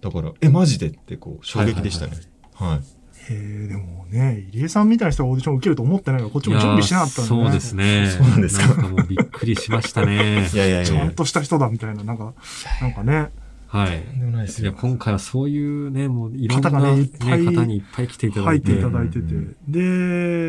[0.00, 2.12] だから、え、マジでってこう、衝撃でしたね。
[2.54, 7.42] はいへえ、でもね、入江さんみたいな人がオーディション受けると思ってないから、こっちも準備してなかったんで、ね。
[7.44, 8.10] そうですね。
[8.10, 10.56] そうなんですかなんかもうびっくりしましたね い。
[10.56, 11.14] やいやいやちゃん。
[11.14, 12.34] とした人だみたいな、なんか、
[12.82, 13.30] なんかね、
[13.74, 14.04] はい。
[14.16, 14.76] でもないですいや、よ。
[14.80, 18.68] 今回はそういうね、もういろんな、方がねいっぱいね方にいっぱい来ていただいて。
[18.68, 19.56] 入っていただいててうん。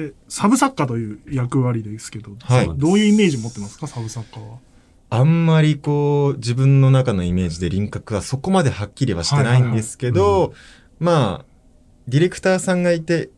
[0.10, 4.60] で、サブ作家という役割ですけど、はいどういうイメージ持ってますか、サブ作家は。
[5.10, 10.54] あんまりこう、自分の中のイメージで輪郭はそこまではっきりはしてないんですけど、
[11.00, 11.46] まあ、
[12.08, 13.32] ディレクターさんがいて、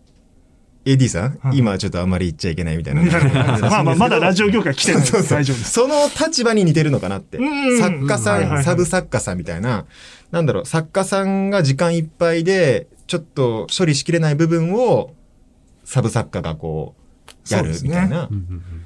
[0.88, 3.02] AD さん、はい今はちょっとあんまり言っちゃいけないみたいな。
[3.70, 5.72] まあまあ、 まだラジオ業界来てないですそうそう大丈夫です。
[5.72, 7.38] その立場に似てるのかなって。
[7.38, 9.86] うん作家さん、サブ作家さんみたいな、
[10.32, 15.14] なんだろう、作家さんが時間いっぱいで、ちょっと処理しきれない部分を、
[15.84, 18.30] サブ作家がこう、やるみたいな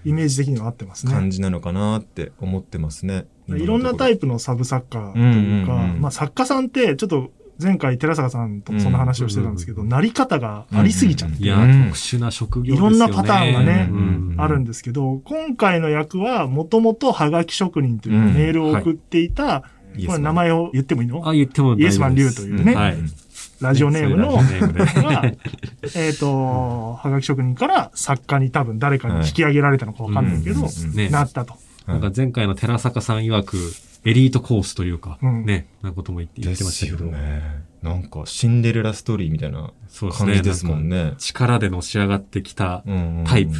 [0.05, 1.13] イメージ的には合ってますね。
[1.13, 3.25] 感じなのかなって思ってますね。
[3.47, 12.97] いろんなタイイプのサブ作家というか、まあ作家さんって、ちょっと前回寺坂さんともそんな話をしてたんですけど、なり方がありすぎちゃって、いや、うん特殊な職業いですよね。
[12.99, 18.33] ろんなパターンがねうんあるんですけど、今回の役はもともとハガキ職人といううん。
[18.33, 19.63] メールを送っていた、
[19.95, 20.05] い。
[20.07, 21.27] これ名前を言ってもいいの？
[21.27, 22.75] あ、言ってもイエスマンリュウというね。
[22.75, 22.97] はい。
[23.59, 25.23] ラジオネームの、が、
[25.95, 30.95] えっと、はがき職人から作家に多分誰かに引き上げられたのかわかんないけど、はいうんうん。
[30.95, 31.09] ね。
[31.09, 31.53] なったと。
[31.85, 33.57] なんか前回の寺坂さん曰く、
[34.03, 37.09] エリートコースというか、うんね、なことも言って言ってましたけど。
[37.11, 37.63] ね。
[37.81, 40.33] なんか、シンデレラストーリーみたいなそうですね。
[40.33, 41.15] 感じですもんなんかね。
[41.17, 42.83] 力でのし上がってきた。
[42.85, 43.53] うんうんタイプ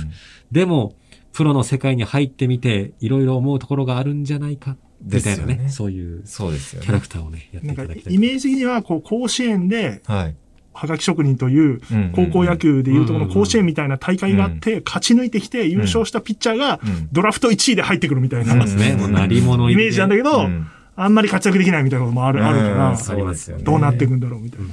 [0.51, 0.95] でも、
[1.33, 5.55] プロの世界に入ってみて、いろいろ思うところがあるんじゃないか、みたいなね。
[5.55, 7.01] ですよねそういうそうですよキャラね。
[7.01, 8.13] クターをね、やってないただきたい。
[8.13, 10.35] イメージ的には、こう、甲子園で、はい。
[10.73, 11.81] はがき職人という
[12.15, 17.09] 高校野球でいうとこの甲子園みたいな大会があって、勝ち抜いてきて優勝したピッチャーがうん。
[17.11, 18.95] ドラフト1位で入ってくるみたいな、そうですね。
[18.95, 20.67] もう鳴り物イメージなんだけど、うん。
[20.95, 22.93] あんまり活躍できないみたいなこともある、あるから、う。
[22.93, 23.63] んそうですよね。
[23.63, 24.67] どうなっていくんだろうみたいな。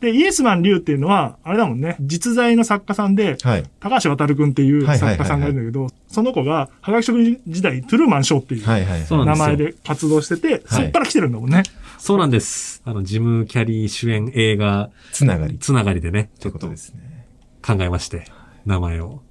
[0.00, 3.64] で、イエスマン・リュウっていうのは、あれだもんね、実在の作家さんで、はい。
[3.80, 5.16] 高橋渡くんっていうはいはいはいはい。
[5.16, 11.62] 作家さんがいるんだけど、その子が、はがき職人時代、トゥルーマン・ショーっていう名前で活動してて、そっから来てるんだもんね。
[12.04, 12.82] そうなんです。
[12.84, 15.58] あの、ジム・キャリー主演映画つながり。
[15.58, 17.26] つながりでね、ということですね。
[17.66, 18.26] 考えまして、
[18.66, 19.22] 名前を。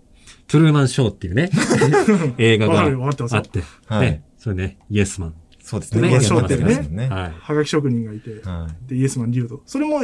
[0.48, 1.52] トゥルーマン・ショーっていうね、
[2.40, 5.36] 映画があって、はいね、それね、イエスマン。
[5.62, 6.02] そうですね。
[6.02, 7.08] ねイエスマンやってるね。
[7.10, 7.34] はい。
[7.38, 9.62] はがき職人がいて、はで、イエスマン・リュウと。
[9.68, 10.04] それも、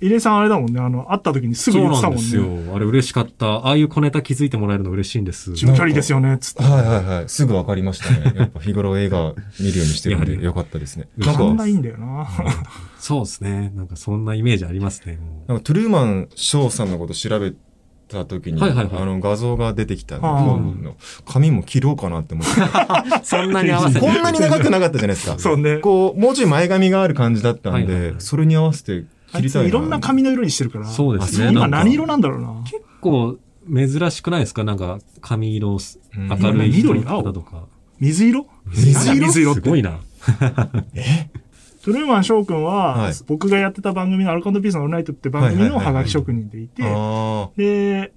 [0.00, 2.72] 入江さんあれだもんね、あの、会った時にすぐそう言ってたもんなんですよね。。
[2.74, 3.46] あれ嬉しかった。
[3.46, 5.54] ああいう小ネタ気づいてもらえるの嬉しいんです。
[5.54, 6.62] ジムキャリーですよね、つって。
[6.62, 6.66] い。
[6.66, 7.28] はいはいはい。
[7.28, 8.32] すぐ分かりましたね。
[8.36, 11.08] やっぱ日頃映画見るようにしてるんでよかったですね。
[11.16, 12.28] なんか、勘がいいんだよな。
[12.98, 13.72] そうですね。
[13.74, 15.16] なんかそんなイメージありますね。
[15.16, 17.54] もうなんかトゥルーマン・ショーさんのこと調べ
[18.08, 20.94] た時に、はいはいはいあの画像が出てきたの
[21.26, 22.52] 髪も切ろうかなって思って。
[23.24, 24.00] そんなに合わせて。
[24.00, 25.38] こんなに長くなかったじゃないですか。
[25.38, 25.78] そうね。
[25.78, 29.04] こう、もうちょい前髪がある感じだったんはいはいはで、いそれに合わせて
[29.36, 30.86] 切りたいいろんな髪の色にしてるから。
[30.86, 31.50] そうですね。
[31.50, 32.54] 今なんか何色なんだろうな。
[32.64, 33.38] 結構
[33.72, 34.64] 珍しくないですか？
[34.64, 35.78] なんか髪色
[36.16, 37.64] 明るい人緑の方とか。
[37.98, 38.46] 水色？
[38.72, 39.26] 水色？
[39.26, 39.52] 水色？
[39.52, 39.60] って。
[39.62, 39.98] すごいな。
[41.82, 46.82] トゥルーマン翔くんは、はい僕がやってた番組のアルカンドピースのオールナイトって番組のハガキ職人でいて。
[47.56, 48.12] で、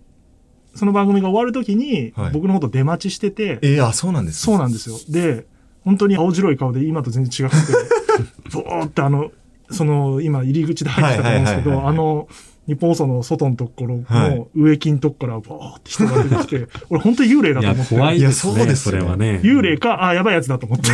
[0.75, 4.95] その番組が終わるときにはい、僕のこと出待ちしてて、えー、あ、そうなんですそうなんですよ。
[5.09, 5.45] で、
[5.83, 7.73] 本当に青白い顔で今と全然違くて、
[8.53, 9.31] ボーってあの、
[9.71, 12.27] その、今入り口で入ってたと思うんですけど、はいはいはいはいあの、
[12.69, 17.95] 日本放送の外のところはいの植木のとこからボーって人が出てきて、俺本当に幽霊だいや、と思って。
[17.95, 18.53] 怖いですね。
[18.53, 19.41] いやそうですよねそれはね。
[19.43, 20.91] 幽霊か、あ、やばいやつだと思って。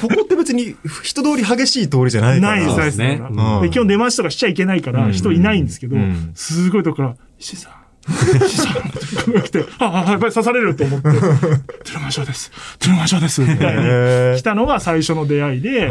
[0.00, 2.56] ここって別に人通り激しい通りじゃないから。
[2.56, 2.98] ないです、ないです。
[2.98, 3.20] ね
[3.70, 7.72] 基本出待ちとかしちゃいけないから、うん人いないんですけどうん、すごいとこから、石井さん、
[8.04, 12.50] 来て、ああ、やっぱり刺されると思って、トゥルマンショーです。
[12.78, 13.40] トゥルマンショーです。
[13.42, 13.72] みた。
[13.72, 13.76] い
[14.34, 14.54] に来た。
[14.54, 15.88] のが最初の出会いで、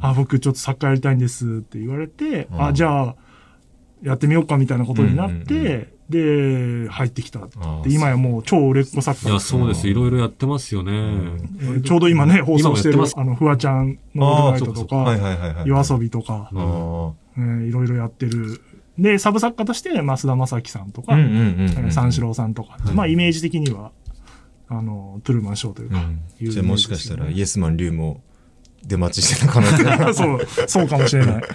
[0.00, 1.12] あ、僕ちょっとサッカーやりた。
[1.12, 3.16] いんですって言われて、あ、じゃあ、
[4.02, 4.74] やってみようかみた。
[4.74, 7.40] いなことになって、で、入ってきた。
[7.40, 7.48] て
[7.88, 9.88] 今やもう超売れっ子作いや、そうです。
[9.88, 10.92] いろいろやってますよね。
[11.84, 18.60] ちょうど今ね、放送してる、あの、フワちゃんのオールナイトとか、夜遊びとか、いろいろやってる。
[18.98, 21.16] で、サブ作家として、増田正樹さんとか、
[21.90, 23.92] 三四郎さんとか、うんまあ、イメージ的には、
[24.68, 26.04] あの、トゥルーマンショーというか、
[26.40, 28.22] じゃあもしかしたらイエスマン・リュウも
[28.84, 31.42] 出待ちしてた可能性が そう、そうかもしれない。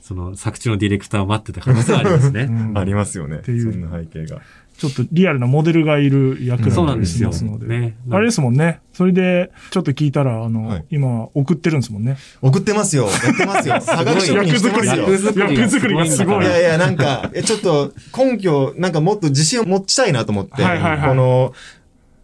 [0.00, 2.42] その作中のディレクターを待ってた可能性はありますね。
[2.42, 3.38] うんありますよね。
[3.38, 4.40] ていうそんな背景が。
[4.80, 7.32] ちょっとリアルなモデルがいる役だったりなんですよ。
[7.32, 7.66] しますので。
[7.66, 7.98] ね。
[8.10, 8.80] あれですもんね。
[8.94, 12.16] それで、ちょっと聞いたら、あの、はい今、送ってるんですもんね。
[12.40, 13.06] 送ってますよ。
[13.06, 13.74] やってますよ。
[13.74, 15.10] はがき職人してますよ。
[15.10, 21.52] 役作りが役作りがすごいいやいや、なんか、えちょっと根拠、なんかもっと自信を持ちたいなと思って、はいはいはいこの、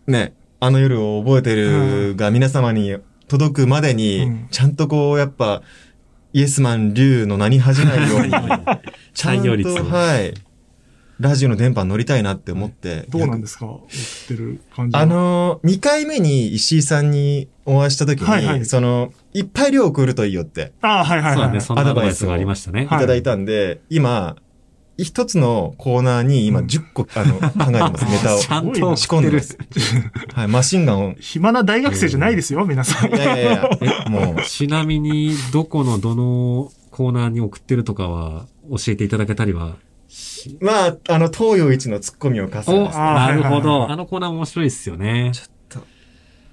[0.07, 2.97] ね、あの夜を覚えてるが皆様に
[3.29, 5.63] 届くまでに、うんちゃんとこう、やっぱ、
[6.33, 8.31] イエスマン、リュウの名に恥じないように、
[9.15, 10.35] ちゃんと、採用率をはい、
[11.19, 13.07] ラジオの電波に乗りたいなって思って。
[13.09, 13.67] どうなんですか？
[13.67, 15.03] 送ってる感じは。
[15.03, 21.61] あのー、2回目に石井さんにお会いした時に、はいはいその、いっぱい量送るといいよってああ、はいはいはい。
[21.61, 22.87] そアドバイスがありましたね。
[22.87, 24.37] はいいただいたんで、今、
[24.99, 28.39] 一つのコーナーに今うん10個、あの、考えてます、 ネタを。
[28.39, 29.59] ちゃんと仕込んでます。
[30.35, 31.15] はい、マシンガンを。
[31.19, 33.15] 暇な大学生じゃないですよ、皆さん。
[33.15, 39.86] いやいやいや、もう、ちなみに、どこのどのコーナーに送ってるとかは教えていただけたりはし
[40.61, 43.05] まあ、あの、東洋一のツッコミをかすお、ですね。
[43.05, 43.91] なるほど。
[43.91, 45.33] あのコーナーも面白いですよね。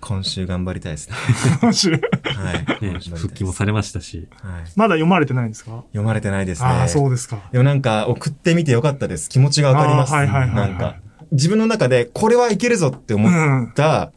[0.01, 1.15] 今週頑張りたいですね。
[1.61, 2.85] 今週はい。
[2.85, 4.27] ね復帰もされましたし。
[4.41, 4.63] はい。
[4.75, 5.83] まだ読まれてないんですか？
[5.91, 6.67] 読まれてないですね。
[6.67, 7.39] ああ、そうですか。
[7.53, 9.29] でもなんか、送ってみてよかったです。
[9.29, 10.13] 気持ちがわかります。
[10.13, 10.97] はいはいはいはいなんか、
[11.31, 14.11] 自分の中で、これはいけるぞって思った、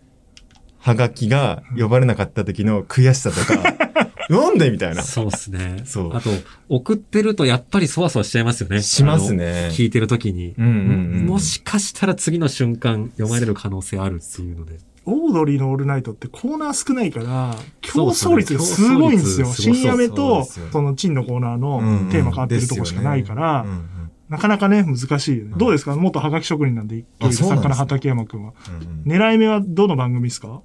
[0.79, 5.03] はがきが呼ばれなかった時の悔しさとか、 なんでみたいな。
[5.03, 5.83] そうですね。
[5.85, 6.31] そうあと、
[6.69, 8.83] 送ってるとやっぱりそわそわしちゃいますよね。
[8.83, 10.55] しますね聞いてる時に。
[10.59, 14.79] うんうんうんもしかしたら次の瞬間読まれる可能性あるっていうので。
[15.09, 19.47] オードリーのオールナイトってコーナー少ないから、競そう争率がすごいんですよ。
[19.47, 23.89] す深夜目とそのチンのコーナーのうんうんテーマ変わってるとこしかないからですよね、
[24.29, 25.51] なかなかね、難しいよね。
[25.53, 25.95] うんどうですか？
[25.95, 28.53] 元ハガキ職人なんで、作家の畠山くんは。
[28.69, 30.61] うんうんうん狙い目はどの番組ですか？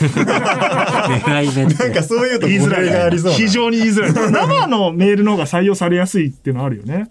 [0.00, 1.74] 狙い目。
[1.74, 3.36] なんかそういうと言いづらいがありそうな。
[3.36, 4.12] 非常に言いづらい。
[4.32, 7.10] 生のメールの方が採用されやすいっていうのはあるよね。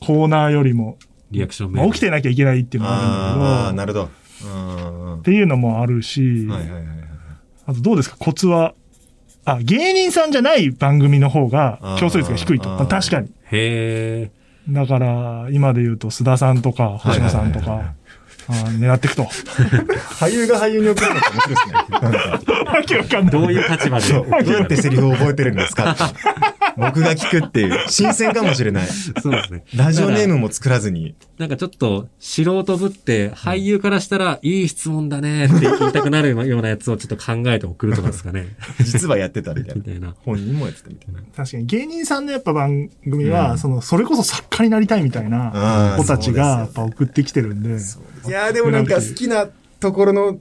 [0.00, 0.96] コーナーよりも。
[1.30, 1.88] リアクションメール。
[1.88, 4.10] まあ起きてなきゃいけないっていうのもあるんだけど、なる
[4.92, 5.14] ほど。
[5.16, 6.84] っていうのもあるし、はいはいはいはい。
[7.66, 8.16] あとどうですか？
[8.18, 8.74] コツは。
[9.44, 12.76] あ、芸人さんじゃない番組の方が競争率が低いと。
[12.86, 13.28] 確かに。
[13.50, 14.30] へえ。
[14.68, 17.94] だから、今で言うと須田さんとか星野さんとはいはいはいか、
[18.52, 19.24] 狙っていくと。
[20.20, 21.74] 俳優が俳優に送るのって面白いですね。
[21.90, 22.18] なんか、
[22.72, 23.32] わけわかんない。
[23.32, 24.06] どういう立場で？
[24.06, 25.96] そう、どうやってセリフを覚えてるんですか？
[26.76, 28.86] 僕が聞くっていう、新鮮かもしれない。
[28.86, 29.64] そうですね。
[29.74, 31.16] ラジオネームも作らずに。
[31.36, 38.46] なんかちょっと素人ぶって、俳優からしたら、いい質問だねって言いたくなるようなやつをちょっと考えて送るとかですかね。
[38.84, 39.74] 実はやってたみたいな。
[39.82, 40.14] みたいな。
[40.24, 41.20] 本人もやってたみたいな。
[41.36, 47.76] 確かに芸人さんのやっぱ番組は、うんその、それこそ作家になりたいみたいな子たちがやっそうぱ送ってきてるんで。
[48.26, 49.46] いやーでもなんか好きな
[49.80, 50.38] ところの、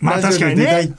[0.00, 0.92] まあ確かにね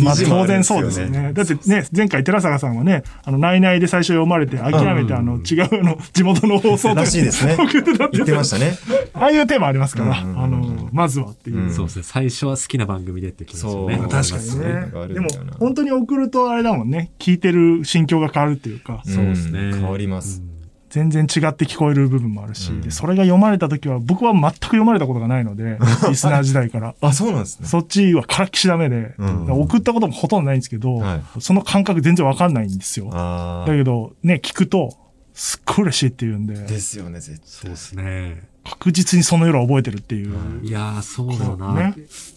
[0.00, 1.32] まあ当然そうですよね。
[1.32, 8.78] だってね、前回寺坂さんはね、あの、内々で最初読まれて、諦めて、うんあの、違うあの、地元の放送らしいですね送ってたって言ってましたね。
[9.12, 11.64] ああいうテーマありますから、うんうんうんあの、まずはっていう。
[11.64, 12.02] うんそうですね。
[12.04, 13.98] 最初は好きな番組でって気持ちをね。
[13.98, 15.14] 確かにそういうのがあね。
[15.14, 17.10] でも本当に送るとあれだもんね。
[17.18, 19.60] 聞いてる心境が変わるっていうか、そうですね。
[19.60, 20.57] うん変わりますうん
[20.90, 26.94] 全然違って聞こえる部分もあるし、うんでそれが読まれた時は、僕は全く読まれたことがないので、 リスナー時代から。
[27.00, 27.66] あ、そうなんですね。
[27.66, 33.10] そっちはからっきしダメで、うん送ったこともほとんどないんですけど、はいその感覚全然わかんないんですよ。
[33.10, 34.96] だけど、ね、聞くと、
[35.34, 37.76] すっごい嬉しいっていうんで、ですよね、絶対そうで。
[37.76, 38.42] すね。
[38.64, 40.34] 確実にその夜は覚えてるっていう。
[40.62, 41.74] いやー、そうだな。
[41.74, 41.94] ね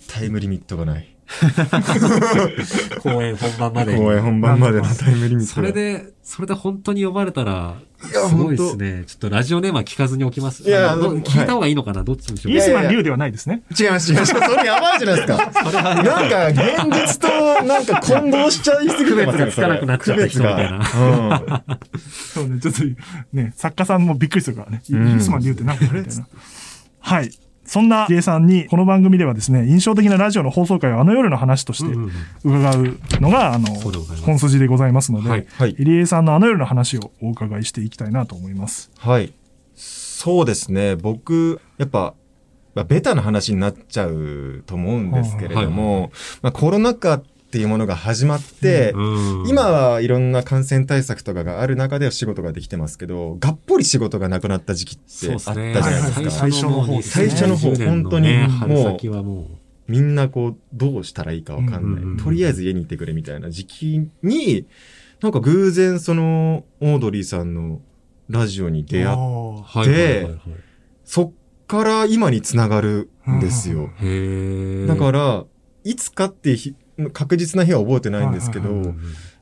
[0.08, 1.11] タイムリミットがない。
[3.02, 4.00] 公演本番までに。
[4.00, 5.54] 公演本番までのタイムリミットが。
[5.56, 9.04] それで、それで本当に呼ばれたら、いやすごいですね。
[9.06, 10.64] ちょっとラジオネームは聞かずにおきます。
[10.64, 12.62] いや聞いた方がいいのかな、どっちにしようイ。
[12.62, 13.64] スマンリュウではないですね。
[13.78, 14.34] 違います、違います。
[14.34, 15.38] それやばいじゃないですか。
[16.04, 16.60] なんか、現
[17.08, 20.84] 実と、なんか混同しちゃいすぎてますよ区別がつかなくなっちゃった人みたいな
[22.34, 22.82] そうね、ちょっと、
[23.34, 24.82] ね、作家さんもびっくりするからね。
[24.90, 26.28] イうんエスマンリュウって何かみたいな。
[27.00, 27.32] はい。
[27.66, 31.92] そんな J さんに、この番組ではですね、印象的なラジオの放送回をあの夜の話として
[32.44, 33.68] 伺うのが、あの
[34.26, 35.76] 本筋でございますので、はいはい。
[35.80, 38.92] 入江さんのあの夜の話をお伺いしていきたいなと思います。
[38.98, 39.34] はい。
[39.76, 40.96] そうですね。
[40.96, 42.14] 僕、やっぱ、
[42.74, 49.48] まあ、ベタな話になっちゃうと思うんですけれども、まあ、コロナ禍っていうものが始まって、うん。
[49.48, 55.54] 今はいろんな感染対策とかがある中で仕事ができてますけど、がっぽり仕事がなくなった時期ってあった。
[55.54, 56.32] じゃないですか。
[56.32, 59.48] 最初の方最初の方2020年本当にねもうも
[59.88, 61.82] みんなこう、どうしたらいいかわかんない。
[61.82, 62.18] うんうんうん。
[62.18, 64.66] とりあえず家にいてくれみたいな時期に、
[65.22, 67.82] なんか偶然その、オードリーさんの
[68.30, 69.62] ラジオに出会っあう、ー。
[69.64, 70.42] はいはいはいはい。
[71.04, 71.32] そっ
[71.68, 73.90] から今につながるんですよ。
[74.88, 75.46] だから、
[75.84, 76.56] いつかって
[77.14, 78.94] 確実な日は覚えてないんですけど、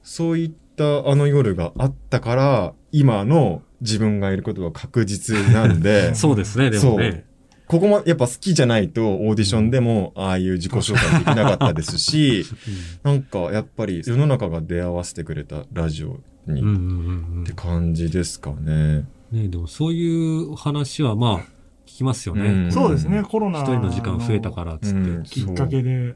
[0.03, 7.25] そういったあの夜があったから、今の自分がいることは確実なんで、 そうですね、でもね。
[7.67, 12.43] ここもやっぱ好きじゃないとオーディションでもああいう自己紹介できなかったですし、
[13.03, 19.05] なんかやっぱり世の中が出会わせてくれたラジオにって感じですかね。
[19.31, 21.39] ねでもそういう話はまあ、
[21.85, 22.49] 聞きますよね。
[22.49, 24.99] うんそうですね、コロナ一人の時間増えたからっつって。
[24.99, 26.15] うんきっかけで。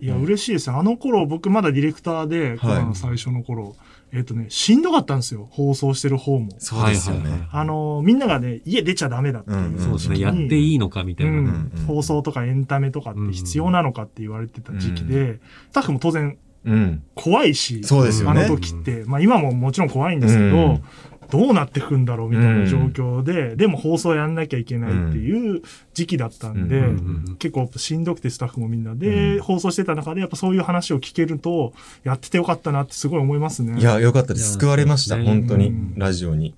[0.00, 0.76] いや、うん嬉しいですね。
[0.76, 3.76] あの頃、僕まだディレクターで、コロナの最初の頃、
[4.12, 5.48] えっ、とね、しんどかったんですよ。
[5.50, 6.52] 放送してる方も。
[6.58, 7.46] そうですよね。
[7.52, 10.18] あの、みんながね、家出ちゃダメだっていう、うんそうですね。
[10.18, 11.38] やっていいのかみたいなね。
[11.38, 15.40] うんうん放送とかエンタメとかって必要なのかって言われてた時期で、
[15.70, 17.02] スタッフも当然うん。
[17.14, 18.42] 怖いし、そうですよね。
[18.42, 20.82] あの時って、まあ今ももちろん怖いんですけど、うん
[21.30, 25.62] どうなってくんだろうみたいな状況で、でも放送やんなきゃいけないっていう
[25.94, 26.92] 時期だったんで、うんうんう
[27.32, 31.72] ん結構しんどくてスタッフもみんなで、うん放送してた中でやっぱそういう話を聞けると、
[32.04, 33.78] やっててよかったなってすごい思いますね。
[33.78, 34.54] いや、よかったです。
[34.54, 35.22] 救われました。
[35.22, 35.94] 本当にうん。
[35.96, 36.54] ラジオに。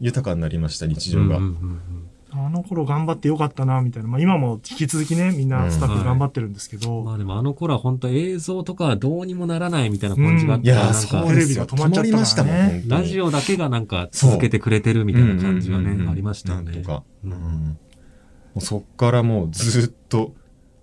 [0.00, 1.24] 豊かになりました、日常が。
[1.24, 1.80] うんうんうん
[2.34, 4.08] あの頃頑張ってよかったな、みたいな。
[4.08, 11.66] まあ今も引き続きね、みんなスタッフ頑張ってるんですけど、うんまあでもあの頃は本当映像とかはどうにもならないみたいな感じがあっうんたら、いや、なんかテレビそうですよ。
[11.66, 16.72] 止が止まっちゃったねまりましたもん、ラジオだけがなんか続けてくれてるみたいな感じはねうんうんうんう、んありましたよね。
[16.72, 17.02] なんとか。
[17.24, 17.78] ううんんも
[18.56, 20.32] うそっからもうずっと、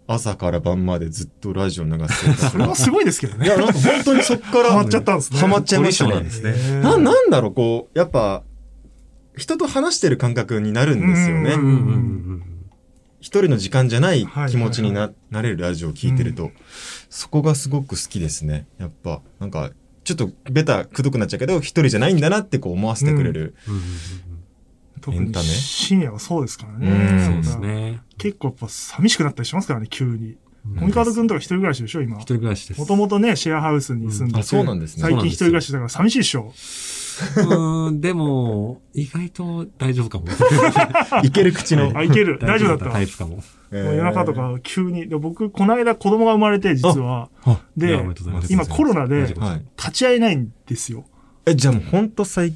[0.07, 3.45] 朝から晩までずっとラジオ流してたそれはすごいですけどね。
[3.45, 6.29] いや、なんか本当にそっから、ハマっちゃったんですねハマっちゃいましたねなんで。
[6.31, 6.81] すね。
[6.81, 8.41] なんだろう、こう、やっぱ、
[9.37, 11.53] 人と話してる感覚になるんですよね。
[11.53, 11.75] うんうんうんう
[12.35, 12.43] ん
[13.21, 16.51] 一人の時間じゃない気持ちにな,、なれるラジオを聞いてると、う
[17.09, 18.65] そこがすごく好きですね。
[18.77, 19.71] やっぱ、なんか、
[20.05, 23.55] ちょっとベタ、くどくなっちゃうけど、一人じゃないんだなってこう思わせてくれる。
[23.67, 23.81] うんうん
[25.01, 25.45] 特にエンタメ？
[25.45, 27.25] 深夜はそうですからうんね。
[27.25, 28.01] そうですね。
[28.17, 30.37] 結構やっぱ寂しくなったりしますからね、急に。
[30.79, 32.21] コミカドくんとか一人暮らしでしょ、今一。
[32.21, 32.79] 人暮らしです。
[32.79, 36.53] もともとね、シェアハウスに住んでて、うんあそうなんですね最近一人暮らしだから寂しいでしょ。
[37.37, 40.25] うん、でも、意外と大丈夫かも。
[41.23, 41.91] いける口の。
[41.95, 42.39] あ、いける。
[42.39, 42.85] 大丈夫だった。
[42.91, 43.43] タイプかも。
[43.71, 45.07] 夜中とか急に。
[45.07, 47.29] で僕、この間子供が生まれて、実は。
[47.77, 47.99] で
[48.49, 49.65] 今コロナではい。
[49.77, 51.05] 立ち会えないんですよ。
[51.45, 52.53] え、じゃあもうほんと最、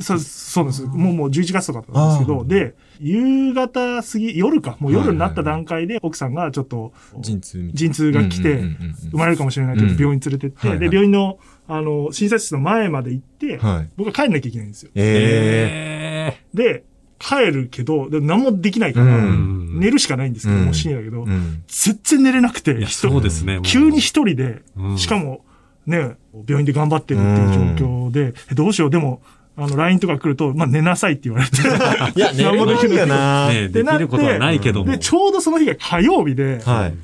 [0.00, 0.82] そう、そうです。
[0.84, 8.62] もうもう11月とかだったんですけど、で、夕方過ぎ、夜か、もう夜になった段階で奥さんがちょっと、陣痛が来て
[9.10, 11.38] 生まれるかもしれないという病院に連れてって、で、病院の、
[11.68, 13.68] あの、診察室の前まで行って、な。
[13.74, 13.88] はい。
[13.96, 14.90] 僕は帰んなきゃいけないんですよ。
[14.94, 16.84] ええで、
[17.18, 21.62] 帰るけど、で何もできないから、うん寝るしかないんですけど、うんもう深夜だけど、えうん。
[21.68, 23.60] 全然寝れなくて、そうですね。
[23.62, 25.44] 急に一人で、うんしかも、
[25.86, 29.22] ね、病院で頑張ってるっていう状況で、えどうしよう、でも、
[29.56, 31.58] あの、LINE とか来ると、まあ、寝なさいって言われて、
[32.18, 33.48] いや、 寝れないよな。
[33.48, 34.90] ねできることはないけども。
[34.90, 36.94] で、ちょうどその日が火曜日で、はい。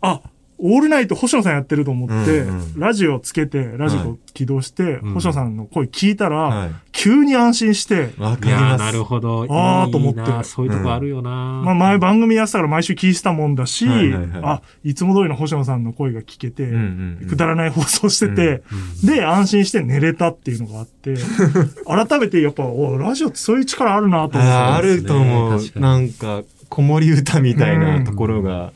[0.00, 0.20] あ、
[0.64, 2.78] オールナイト星野さんやってると思って、うんうん。
[2.78, 5.14] ラジオつけて、ラジオ起動して、うん。
[5.14, 6.70] 星野さんの声聞いたら、はい。
[6.92, 8.84] 急に安心して、わかります。
[8.84, 9.46] なるほど。
[9.50, 10.20] あーいいと思って。
[10.20, 14.40] なそういうとこあるよな、まあ前番組やってたから毎週聞いてたもんだし、はいはいはい。
[14.44, 17.28] あ、いつも通りの星野さんの声が聞けて、うんうんうん。
[17.28, 18.62] くだらない放送してて、
[19.04, 21.14] で、安心して寝れたっていうのがあって、
[21.86, 24.52] 改めてやっぱ、おラジオってそういう力あるなと思って。
[24.52, 25.60] あると思う。
[25.80, 28.72] なんか、子守歌みたいなところが、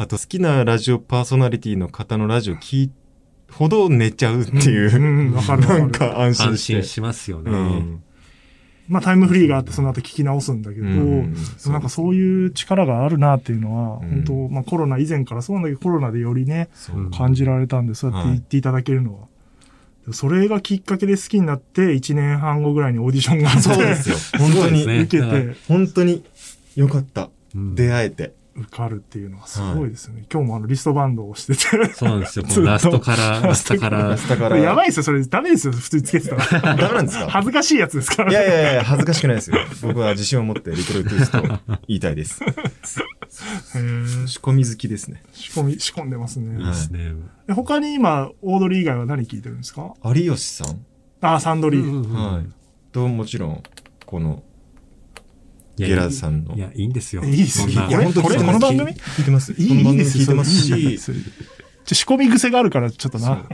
[0.00, 2.90] あと好きなラジオパーソナリティの方のラジオ聞い
[3.50, 5.40] ほど寝ちゃうっていう、うんうんな
[5.78, 6.72] んか安心安して。
[6.74, 7.50] 心しますよね。
[7.50, 8.02] うん
[8.86, 11.34] まあタイムフリーがあってその後聞き直すんだけど、うん
[11.66, 16.68] なんかそういう力があるなっていうのは、うん本当まあコロナ以前からそうなんだけど、コロナでよりね、
[17.16, 19.26] 感じられたんで、そうやって言っていただけるのは。
[20.12, 24.38] それがきっかけで好きになって、1年半後ぐらいにオーディションがあって、そうですよ。
[24.38, 26.24] 本当に、そうですね受けて本当に
[26.76, 27.28] よかった。
[27.54, 28.37] うん出会えて。
[28.60, 30.24] 受かるっていうのはすごいですよね。
[30.32, 31.92] 今日もあのリストバンドをしてて。
[31.94, 32.44] そうなんですよ。
[32.48, 36.76] このラストから、ラストから、だから、やばいですよ、それダメですよ、普通につけてたら。
[36.76, 37.28] ダメなんですか？
[37.30, 38.30] 恥ずかしいやつですから。
[38.30, 39.56] いやいやいや、恥ずかしくないですよ。
[39.82, 41.42] 僕は自信を持ってリトルトゥースと
[41.86, 42.42] 言いたいです。
[42.42, 45.22] へー仕込み好きですね。
[45.32, 46.58] 仕込み、仕込んでますね。
[46.58, 47.12] いいですね。
[47.46, 49.94] で他に今、オードリー以外は何聞いてるんですか？
[50.04, 50.80] 有吉さん？
[51.20, 51.82] あ、サンドリー。
[51.82, 52.46] うんはい。
[52.92, 53.62] と、もちろん、
[54.06, 54.42] この、
[55.86, 57.24] ゲラさんのいや、いいんですよ。
[57.24, 58.92] いいですよそんなこれ本当これこの番組？
[58.92, 59.52] 聞いてます。
[59.52, 61.12] いいこの番組聞いてますし、す
[61.84, 63.46] ちょ仕込み癖があるから、ちょっとな。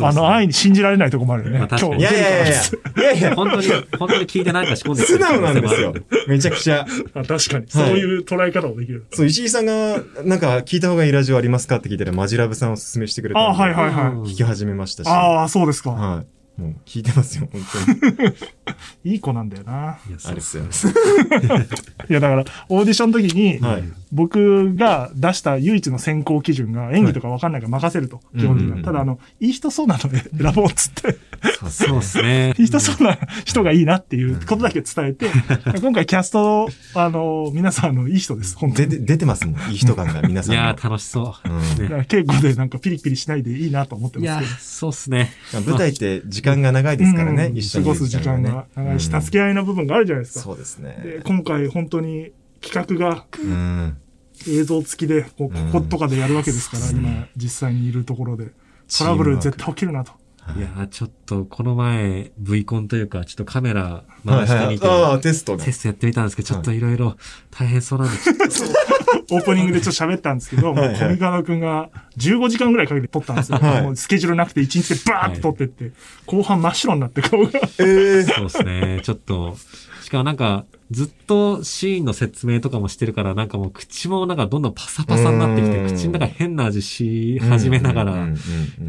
[0.00, 1.58] あの、安易に信じられないとこもあるよね。
[1.58, 2.62] まあ確かにいやいやいやいや、
[2.96, 3.66] いやいや、本当に、
[3.98, 5.94] 本当に聞いてなんか仕込んで素る直なんですよ。
[6.28, 6.86] めちゃくちゃ。
[7.12, 7.66] あ確かに。
[7.68, 9.04] そういう捉え方もできる。
[9.12, 13.62] そう、石井さんが、なんか、聞いた方がいいラジオありますかって聞いたら、マジラブさんをお勧めしてくれたんで。
[13.62, 15.08] あはいはいはいうん聞き始めましたし。
[15.10, 15.90] ああ、そうですか。
[15.90, 16.24] は
[16.56, 16.60] い。
[16.62, 17.60] もう、聞いてますよ、本
[18.06, 18.34] 当に。
[19.04, 19.98] いい子なんだよな。
[20.08, 20.70] いや、あそうれっすよね。
[22.08, 23.84] いや、だから、オーディションの時に、はい。
[24.10, 28.82] 僕が出した唯一の選考基準が演技とか分かんないから任せると、基本的には。
[28.82, 31.18] ただ、あの、いい人そうなので選ぼうっつって、
[31.68, 32.54] そうですね。
[32.58, 35.26] いい人そうな人がいいなっていうことだけ伝えて、
[35.78, 38.88] 今回キャスト、あの、皆さん、あの、いい人です、本当に。
[38.88, 39.70] 出て、出てますもん。
[39.70, 40.62] いい人感が皆さんの。
[40.62, 41.48] いやー、楽しそう。
[42.08, 45.32] 稽古でなんかピリピリしないでいいなと思ってますけど。、そうっすね。
[45.66, 47.46] 舞台って時間が長いですからね。
[47.46, 50.44] うん一緒に過ごす時間が長いし、助け合いの部分があるじゃないですか。
[50.44, 51.00] そうですね。
[51.02, 53.96] で、今回本当に企画がうん。
[54.46, 58.52] 映像付きで、ここことかでやるわけですから、今実際にいるところで。
[58.96, 60.12] トラブル絶対起きるなと。
[60.56, 64.46] いやー、ちょっと、この前、V コンというか、ちょっとカメラはいはい。
[64.46, 65.72] 回してみて、ああ、テストねテ。
[65.72, 67.16] ストやってみたんですけど、ちょっといろいろ
[67.50, 73.58] 大変そうなんで、ちょっとオープニングでちょっと喋ったんですけど、もうはいはいコミカドくんが15時間ぐらいかけて撮ったんですよ。
[73.58, 75.92] はいもうスケジュールなくて1日でバーって撮ってって、
[76.26, 77.50] 後半真っ白になって顔が。
[77.78, 77.84] え
[78.20, 78.22] え。
[78.24, 79.00] そうですね。
[79.02, 79.56] ちょっと、
[80.02, 88.26] しかもなんか、ずっとシーンの説明とかもしてるから、なんかもう口もなんかどんどんパサパサになってきて、うん口の中変な味し始めながらや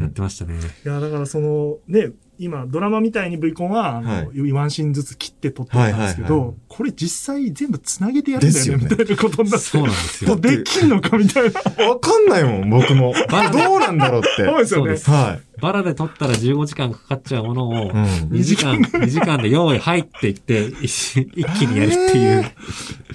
[0.06, 0.54] ってましたね。
[0.84, 2.10] いや、だからその、ね、
[2.42, 9.66] 今、ドラマみたいに V コンは、あの、はいワンシーンずつ切って撮ってたんですけど、はいはいはいこれ実際全部繋げてやるんだよね、みたいなことになって。
[9.66, 10.36] そうなんですよ。
[10.36, 11.60] できんのかみたいな。
[11.88, 13.12] わかんないもん、僕も。
[13.28, 14.44] バどうなんだろうって。
[14.44, 17.90] そうですよねはバラで撮ったら15時間かかっちゃうものを、い。
[17.90, 18.04] うん。
[18.30, 22.44] 2時間、2時間で用意入っていって、一一気にやるっていう。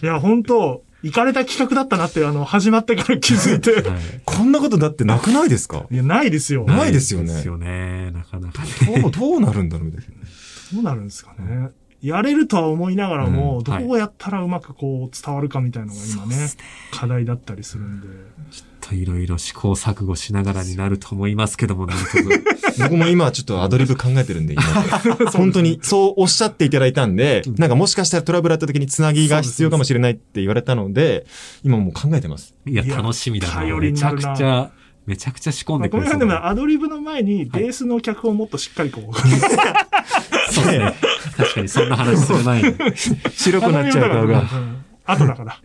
[0.04, 3.88] いや、本当行かれた企画だったなって、あの、始まってから気づいて。
[3.88, 5.86] はいこんなことだってなくないですか？
[5.92, 6.66] いや、ないですよ。
[6.66, 8.12] ないですよねですよね。
[8.12, 9.02] なかなかね。
[9.02, 10.06] どう、どうなるんだろうみたいな。
[10.74, 11.70] どうなるんですかね。
[12.06, 16.50] やれるとは思いながらも、うんどはいうやったらうまくこう伝わるかみたいなのが今ね、
[16.92, 18.08] 課題だったりするんで。
[18.80, 22.30] といろいろ試行錯誤しながらになると思いますけども、何卒
[22.78, 24.64] 僕も今ちょっとアドリブ考えてるんで、今。
[25.34, 31.26] 本当にそうおっしゃっていただいたんで、なんかもしかしたらトラブルあった時につなぎが必要かもしれないって言われたので、
[31.64, 32.54] 今もう考えてます。
[32.68, 33.62] いや、楽しみだな。
[33.80, 34.72] めちゃくちゃ、
[35.08, 39.14] めちゃくちゃ仕込んまあ、でくれそうだこの辺でもアドリブの前に、ベースの脚本をもっとしっかりこう。
[40.54, 40.94] そうですね。
[41.36, 42.76] 確かにそんな話する前に。
[43.32, 44.40] 白くなっちゃう顔が。
[44.40, 45.60] ん後だから。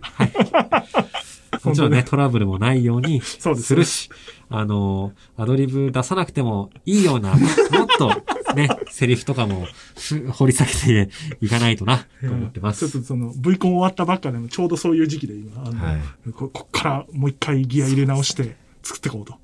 [1.65, 4.09] もちろんね、トラブルもないようにそうですするし、
[4.49, 8.09] あの、アドリブ出さなくてもいいような、もっと
[8.55, 9.67] ね、 セリフとかも
[9.97, 11.11] ふ掘り下げて
[11.41, 12.89] いかないとな、と思ってます。
[12.89, 19.35] ちょっとその V コン終わったばっかでもちょうどそういう時期で今、あのはいここっからもう一回ギア入れ直して作っていこうと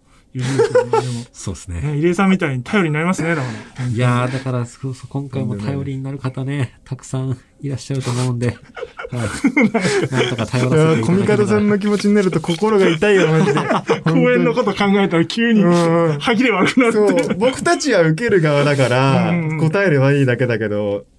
[0.42, 0.90] ですね。
[0.90, 1.80] でも、 そうですね。
[1.80, 3.42] ね、入江さんみたいに頼りになりますね、だか
[3.78, 3.86] ら。
[3.86, 8.56] いやー、だから、そうそう今回も頼りになる方ね、たくさんいらっしゃると思うんで、はい。
[10.12, 13.60] なんとか頼らせてコミカドさんの気持ちになると心が痛いよ、マジで。
[14.04, 15.68] 公演のこと考えたら急にう
[16.14, 17.34] ん歯切れ悪くなそって。
[17.34, 21.15] う、僕たちは受ける側だからうん、答えればいいだけだけど、ん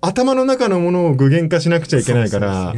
[0.00, 2.74] 頭の中のものを具現化しなくちゃいけないから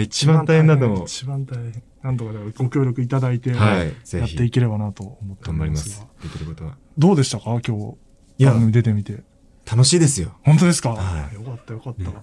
[0.00, 1.04] 一番大変だと思う。
[1.04, 1.82] 一番大変。
[2.02, 6.06] なんとかご協力いただいて、はい、やっていければなと思ってお頑張りまますす。
[6.22, 6.76] できることは。
[6.96, 7.44] どうでしたか？
[7.66, 7.96] 今日、
[8.38, 9.22] いや番組出てみて。
[9.70, 10.36] 楽しいですよ。
[10.42, 12.02] 本当ですか、はいよかったよかった。
[12.02, 12.14] ね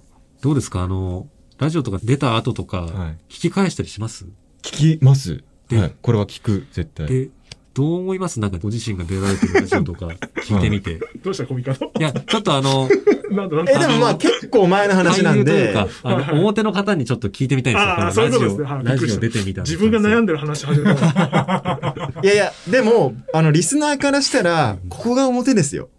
[0.41, 0.81] どうですか？
[0.81, 1.27] あの、
[1.57, 4.25] ラジオとか出た後とか、はい聞き返したりします？
[4.63, 5.43] 聞きます。
[5.69, 7.07] ではい、これは聞く、絶対。
[7.07, 7.29] で、
[7.77, 8.39] どう思います？
[8.39, 10.07] なんかご自身が出られてるラジオとか
[10.43, 10.99] 聞いてみて。
[11.23, 11.91] どうしたコミカド？
[11.99, 12.89] いや、ちょっとあの、
[13.29, 17.89] なんだなんだえ、でもまあ結構前の話なんでという、か、あの、表の方にちょっと聞いてみたいんですよ。
[17.91, 20.27] ああそういうことですねラジオ、はいラジオ出てみた自分が悩んで。
[20.27, 22.13] でる話始めた。
[22.23, 25.89] いやいや、でも、あの、リスナーからしたら、ここが表ですよ。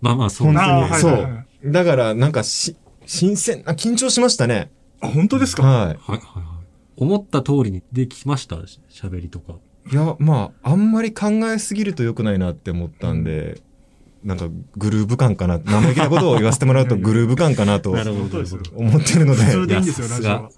[0.00, 1.12] まあまあ、そう本ですね。
[1.62, 1.72] そう。
[1.72, 2.76] だから、なんかし、
[3.06, 4.70] 新鮮な、緊張しましたね。
[5.00, 6.20] あ、本当ですか、ははいはいはい。
[6.96, 8.56] 思った通りにできました？
[8.66, 9.54] し喋りとか。
[9.90, 9.92] い。
[9.92, 13.60] いや、まあ、あんまり考えすぎると良くないなって思ったんで、
[14.24, 15.58] なんか、グルーヴ感かな。
[15.58, 17.90] 生意気なことを言わせてもらうと、 グルーヴ感かなと。
[17.90, 18.00] 思っ
[19.02, 20.50] てるので、普通でいいんですよ、ラジオは。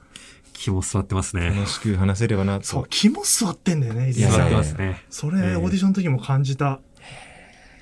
[0.53, 1.47] 気も座ってますね。
[1.47, 2.89] 楽しく話せればなそうと、。
[2.91, 4.55] 気も座ってんだよね、いや座って。
[4.55, 5.03] ますね。
[5.11, 6.81] それ、ええオーディションの時も感じた。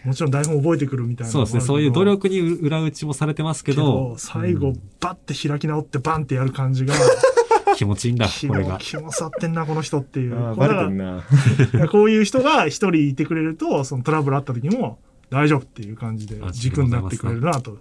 [0.04, 1.32] もちろん台本覚えてくるみたいな。
[1.32, 1.60] そうですね。
[1.60, 6.94] そういう努力に裏打ちもされてますけけどど、、最後、バッて開き直ってバンってやる感じが、
[7.76, 8.78] 気持ちいいんだ、気これがも、。
[8.78, 10.54] 気ってんな、この人っていう。
[10.56, 11.16] バレてんな。
[11.16, 11.22] だ
[11.66, 14.98] からこういう人が一人いてくれると、そのトラブルあった時も
[15.32, 17.78] 大丈夫っていう感じであ軸になってくれるなと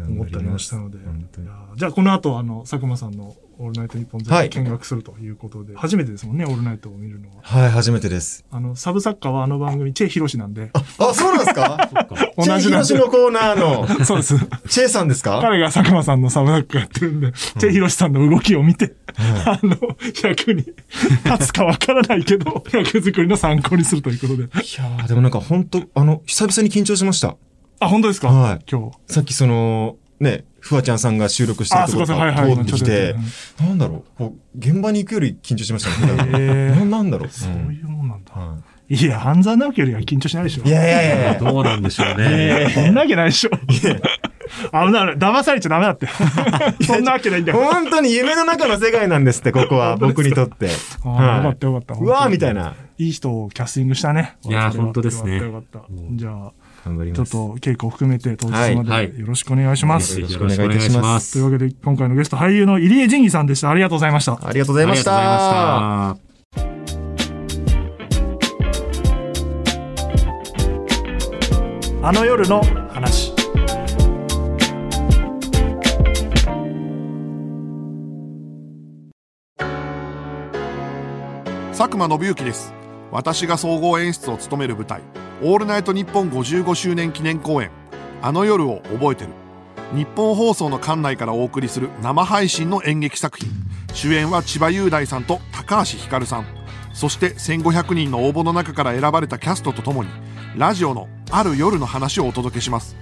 [0.00, 0.98] 思ったりもしたので。
[1.76, 7.34] じゃあこの後、あの、佐久間さんのオールナイトニッポンゼはいロ見学するということで、初めてですもんね、オールナイトを見るのは。
[7.42, 8.44] はい、初めてです。
[8.50, 10.80] あの、サブ作家はあの番組、チェ・ヒロシなんで、あ、
[11.14, 11.90] そうなんですか？
[12.36, 12.84] 同チェイヒロ。
[12.84, 14.36] シのコーナーの、 そうです。
[14.68, 15.38] チェイさんですか？
[15.42, 18.94] 彼が佐久間さんのサブ作家やってるんで、チェ・ヒロシさんの動きを見て、
[19.44, 19.76] あの、
[20.22, 20.64] 役に
[21.24, 24.42] 立つかわからないけど、役作りの参考にするということで。
[24.44, 27.36] いやー、でもなんか本当あの、久々に緊張しました。
[27.84, 28.28] あ、本当ですか？
[28.28, 29.12] はい今日。
[29.12, 32.56] さっきその、ね、フワちゃんさんが収録してるあ、ところがはいはい。
[32.56, 33.14] 通ってきて、
[33.60, 36.22] なんだろう、こう、現場に行くより緊張しましたね。
[36.38, 37.28] へーななんだろう？
[37.28, 38.32] そううんいうもんなんだ。
[38.32, 38.58] は
[38.88, 40.64] いや、半沢直樹よりは緊張しないでしょ。
[40.64, 41.38] いやいやいや。
[41.40, 42.70] どうなんでしょうね。
[42.74, 43.50] そんなわけないでしょ。
[43.50, 43.90] 危
[44.92, 46.06] ない、騙されちゃダメだって。
[46.84, 47.58] そんなわけないんだよ。
[47.58, 50.68] 本当に夢の中の世界なんですって、ここは、僕にとって。
[51.04, 51.94] あーよかったよかった。
[51.94, 52.74] うわーみたいな。
[52.98, 54.36] いい人をキャスティングしたね。
[54.44, 56.16] いや本当ですねよかったよかった。
[56.16, 56.52] じゃあ、
[56.82, 57.32] ちょっ頑張ります。
[57.32, 60.20] と稽古を含めて当日まはいでよろしくお願いします。
[60.20, 63.70] よろしくお願いいたしますというわけで、今回のゲスト、俳優の入江仁義さんでした。
[63.70, 64.32] ありがとうございました。
[64.32, 65.16] ありがとうございました。
[65.16, 66.22] ありがとうございまし
[72.02, 72.08] た。
[72.08, 73.32] あの夜の話。
[81.72, 82.72] 佐久間信之です
[83.10, 85.00] 私が総合演出を務める舞台
[85.44, 87.70] 「オールナイトニッポン」55周年記念公演
[88.22, 89.30] 「あの夜を覚えてる」
[89.92, 93.50] 日本放送の館内からお送りする生配信の演劇作品。
[93.92, 96.46] 主演は千葉雄大さんと高橋ひかるさん。
[96.94, 100.10] そして1500人の応募の中から選ばれたキャストとともに
[100.56, 102.96] ラジオのある夜の話をお届けします。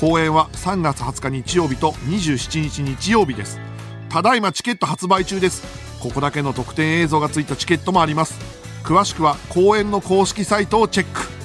[0.00, 3.60] 公演は3月20日日曜日と27日日曜日です。
[4.08, 5.62] ただいまチケット発売中です。
[6.00, 8.40] ここだけの特典映像がついたチケットもあります。
[8.82, 11.41] 詳しくは公演の公式サイトをチェック。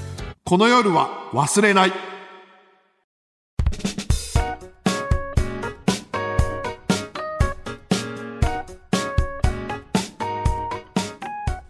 [0.47, 1.91] この夜は忘れない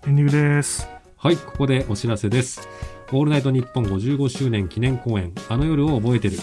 [0.05, 0.87] エンディングです。
[1.15, 2.69] はい、ここでお知らせです。
[3.11, 6.37] オールナイトニッポン55周年記念公演、あの夜を覚えてる。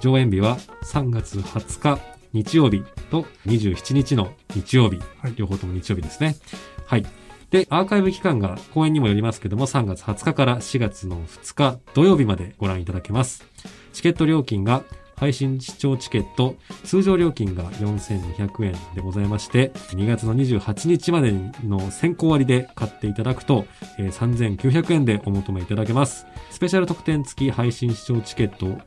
[0.00, 1.98] 上演日は3月20日
[2.34, 5.00] 日曜日と27日の日曜日。
[5.22, 6.36] はい両方とも日曜日ですね。
[6.84, 7.06] はい。
[7.50, 13.44] で、アーカイブ期間が公演にもよりますけども、3月20日から4月の2日土曜日までご覧いただけます。
[13.92, 14.84] チケット料金が
[15.16, 21.34] 配信視聴チケット、通常料金が4200円でございまして、2月の28日まで
[21.66, 23.66] の先行割で買っていただくと、
[23.98, 26.26] えー3900円でお求めいただけます。
[26.50, 28.78] スペシャル特典付き配信視聴チケット、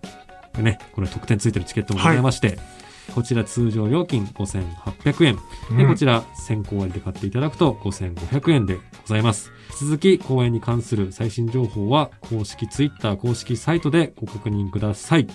[0.62, 2.58] ね、これ特典付いてるチケットもございまして、
[3.14, 5.36] こちら通常料金5800円。
[5.78, 9.52] で、うんこちら先行割で買っていただくと5500円でございます。
[9.72, 15.28] 引き続き公演に関する最新情報は公式 Twitter 公式サイトでご確認ください。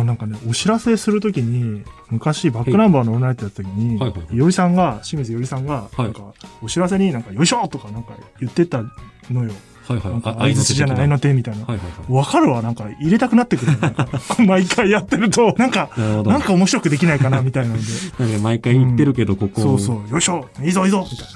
[0.00, 8.82] あ、なんかね、お知らせするときに、昔、バックナンバーのオールナイトやったときに、はいはいはいさんが、清水いおりさんが、いなんか、お知らせになんか、よいしょとかなんか言ってた
[9.30, 9.52] のよ。
[9.88, 10.52] はいはい。
[10.54, 11.64] 相槌じゃない、愛の手みたいな。
[11.64, 12.12] はいはいはい。
[12.12, 13.72] わかるわ、なんか、入れたくなってくる。
[14.46, 17.84] 毎回やってると、なんか、なんか面白くできないかな、みたいなんで。
[18.18, 19.60] なんか毎回言ってるけど、ここ。
[19.60, 21.26] そうそう、よいしょいいぞいいぞみたい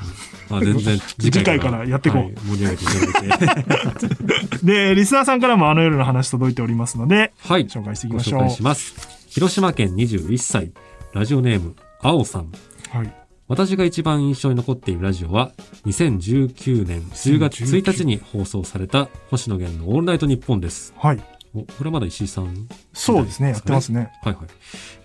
[0.50, 3.46] まあ全然 次回からやっていこうはい盛り上げていただいて。
[3.46, 4.58] な。
[4.64, 7.66] で、リスナーさんからもあの夜の話届いておりますので、はい。
[7.66, 8.40] 紹介していきましょう。
[8.40, 8.94] ご紹介します。
[9.28, 10.72] 広島県21歳、
[11.14, 12.48] ラジオネーム、青さん。
[12.90, 13.19] はい。
[13.50, 15.50] 私が一番印象に残っているラジオは、
[15.84, 20.94] 2019年10月1日に放送された星野源のオールナイトニッポンです。
[20.96, 21.20] はい。
[21.52, 24.12] おこれはまだ石井さんそうですね、やってますね。
[24.22, 24.46] はいはい。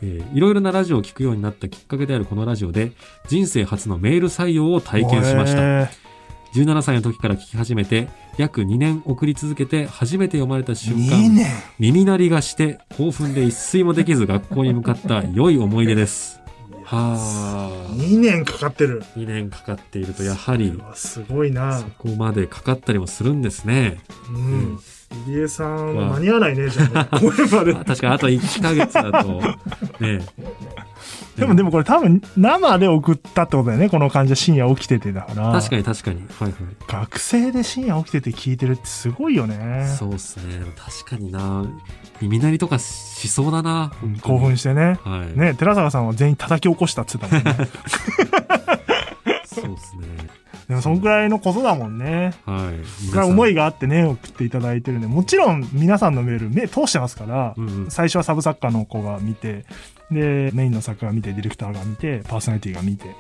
[0.04, 2.92] えーいろいろなラジオを聞くようになったきっかけであるこのラジオで、
[3.28, 5.62] 人生初のメール採用を体験しました。
[5.64, 5.88] へー
[6.54, 11.48] 17歳の時から聞き始めて、約2年送り続けて初めて読まれた瞬間、ね。
[11.80, 16.45] 耳鳴りがして興奮で一睡もできず学校に向かった良い思い出です。
[16.86, 17.94] はあ。
[17.94, 19.04] 2年かかってる。
[19.16, 21.88] 2年かかっているとやはりすごいなそ。
[21.98, 24.00] こまでかかったりもするんですね。
[24.30, 24.80] うん。
[25.28, 27.10] 入江さんまあ間に合わないね、じゃあね。
[27.52, 27.86] までまあ。
[27.86, 29.42] 確かにあと1ヶ月だと、
[30.00, 30.20] ね。
[31.38, 35.52] でもでもこれ多分生で送ったってことだよね、この感じは深夜起きててだから。
[35.52, 36.22] 確かに確かに。
[36.40, 36.54] はいはい。
[36.88, 39.86] 学生で深夜起きてて聞いてるってすごいよね。
[39.98, 40.64] そうっすね。
[40.78, 41.66] 確かにな。
[42.22, 43.92] 耳鳴りとかしそうだな。
[44.22, 44.98] 興奮してね。
[45.04, 45.38] はい。
[45.38, 47.68] ね、寺坂さんは全員叩き起こしたって言ってたもんね。
[49.46, 50.45] そうっすね。
[50.70, 52.34] でもそんくらいのことだもんね。
[52.46, 52.86] はい。
[52.86, 53.56] そんくらい思いが。
[53.56, 57.92] があってね、送っていただいてるんで、もちろん皆さんのメール目通してますから、うんうん。
[57.92, 59.66] 最初はサブ作家の子が見て、
[60.12, 63.16] で、メインの作家が見て、ディレクターが見て、パーソナリティが見て、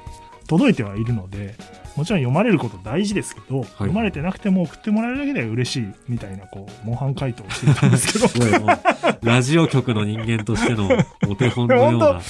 [0.47, 1.55] 届いてはいるので、
[1.95, 8.67] もちろん読まれること大事ですけど、読まれてなくても送ってもらえるだけで嬉しいみたいな、こう、模範回答をしていたんですけど、
[9.23, 10.89] ラジオ局の人間としての
[11.29, 12.21] お手本のような。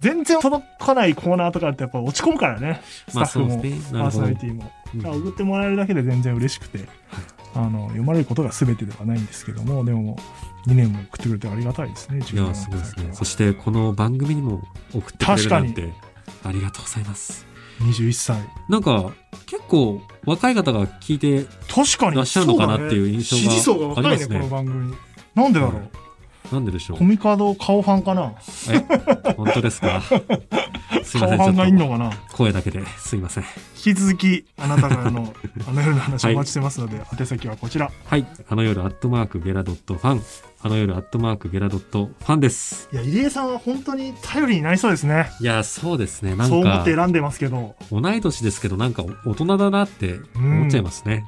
[0.00, 4.70] 全然届かないコーナーとかってやっぱ落ち込むからね、スタまあッフも、パーソナリティも。
[4.94, 6.88] 送ってもらえるだけで全然嬉しくて、
[7.54, 10.16] あの、読まれることが全てではないんですけども、でも、
[10.66, 13.08] 2年も送ってくれてありがたいですね、い17や、すごいですね。
[13.12, 14.62] そして、この番組にも
[14.92, 15.92] 送ってくれるなんて、
[16.44, 17.49] ありがとうございます。
[17.80, 18.38] 21歳。
[18.68, 19.12] なんか、
[19.46, 22.12] 結構、若い方が聞いて、確かに。
[22.12, 24.94] いらっしゃるのかなっていう印象が支持層が若いね、ありますねこの番組。
[25.34, 26.54] なんでだろう。
[26.54, 28.32] なんででしょうコミカド顔ファンかな
[28.72, 30.02] え本当ですか？
[31.04, 33.44] すいません、顔ファンがいんのかな声だけですいません。
[33.76, 35.32] 引き続き、あなたからの、
[35.68, 37.90] あの夜の話をお待ちしてますので、宛先はこちら。
[38.04, 38.26] はい。
[38.48, 40.22] あの夜アットマークゲラドットファン。
[40.62, 42.90] あの夜アットマークゲラドットファンです。
[42.92, 45.30] いや、入江さんは本当に頼りになりそうですね。
[45.40, 46.36] いや、そうですね。
[46.36, 47.76] なんそう思っかて、選んでますけど。
[47.90, 51.24] 同い年ですけど、なんか大人だなって思っちゃいますね。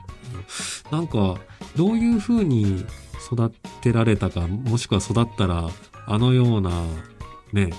[0.90, 1.36] なんか、
[1.76, 2.84] どういう風に
[3.32, 5.70] 育てられたか、もしくは育ったら、
[6.06, 6.70] あのような、
[7.54, 7.70] ね、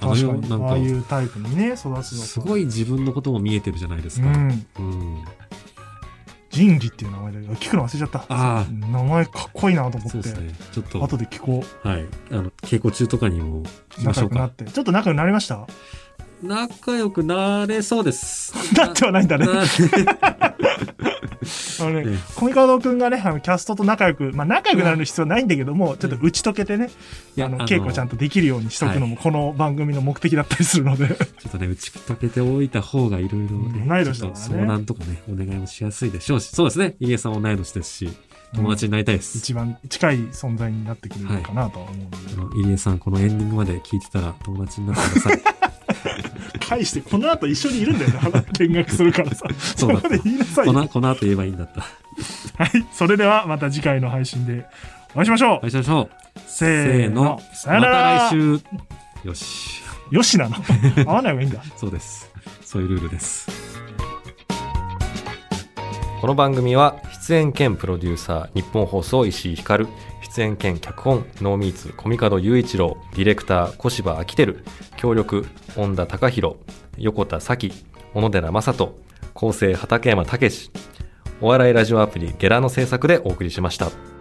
[0.00, 2.02] あのようなんああいか、うタイプにね、育つのか。
[2.04, 4.28] すごい自分のことも見えてるじゃないですか。
[4.28, 4.66] うん。
[4.78, 5.24] うん。
[6.52, 8.24] 仁義っていう名前で、聞くの忘れちゃった。
[8.28, 10.08] あ名前かっこいいなと思って。
[10.10, 10.50] そうですね。
[10.72, 12.06] ちょっと、後で聞こはい。
[12.30, 13.62] あの、稽古中とかにもう。
[13.62, 14.50] 聞きましょうか仲良くなっ。
[14.50, 14.64] て。
[14.66, 15.66] ちょっと仲良くなりました？
[16.42, 18.52] 仲良くなれそうです。
[18.76, 19.46] なってはないんだね。
[21.80, 26.90] なあのねええ、コミカドくんがね、あのキャストと仲良く、まあ仲良くなる必要ないんだけども、ちょっと打ち解けてね、
[27.38, 31.08] あの、稽古ちゃんとできるようにしとくのも、この番組の目的だったりするので。
[31.08, 31.14] ちょ
[31.48, 34.14] っとね、打ち解けておいた方がいろいろね、同い年だからね。
[34.14, 38.08] ちょっと相談とかね、お願いもしやすいでしょうし、そうですね、入江さん同い年ですし、
[38.54, 39.38] 友達になりたいです。
[39.38, 45.71] 一番近い存在になってくれるかなとは思うんで、あの入江さん、このエンディングまで聞いてたら友達になってください。
[46.72, 49.46] 返して、この後一緒にいるんだよね、 見学するからさ。
[49.58, 50.72] そそうだこで言いなさいよ。
[50.72, 51.80] この、この後言えばいいんだった。
[51.82, 52.86] はい。
[52.92, 54.66] それではまた次回の配信で
[55.14, 55.56] お会いしましょう。
[55.56, 56.10] お会いしましょう。
[56.46, 57.40] せせーのーの。。
[57.54, 58.14] さよなら。
[58.14, 58.60] また来週。
[59.24, 59.82] よし。
[60.10, 60.56] よしなの。
[61.06, 61.62] 合わない方がいいんだ。
[61.76, 62.30] そうです。
[62.62, 63.48] そういうルールです。
[66.20, 66.96] この番組は
[67.26, 69.88] 出演兼プロデューサー日本放送石井光
[70.22, 74.54] 出演兼脚本ノーミーツコミカド雄一郎ディレクター小柴明輝
[74.96, 75.46] 協力
[75.76, 76.56] 恩田隆弘
[76.96, 77.72] 横田咲
[78.14, 78.98] 小野寺正人
[79.34, 80.70] 構成畠山武
[81.40, 84.11] お笑いラジオアプリゲラの制作でお送りしました。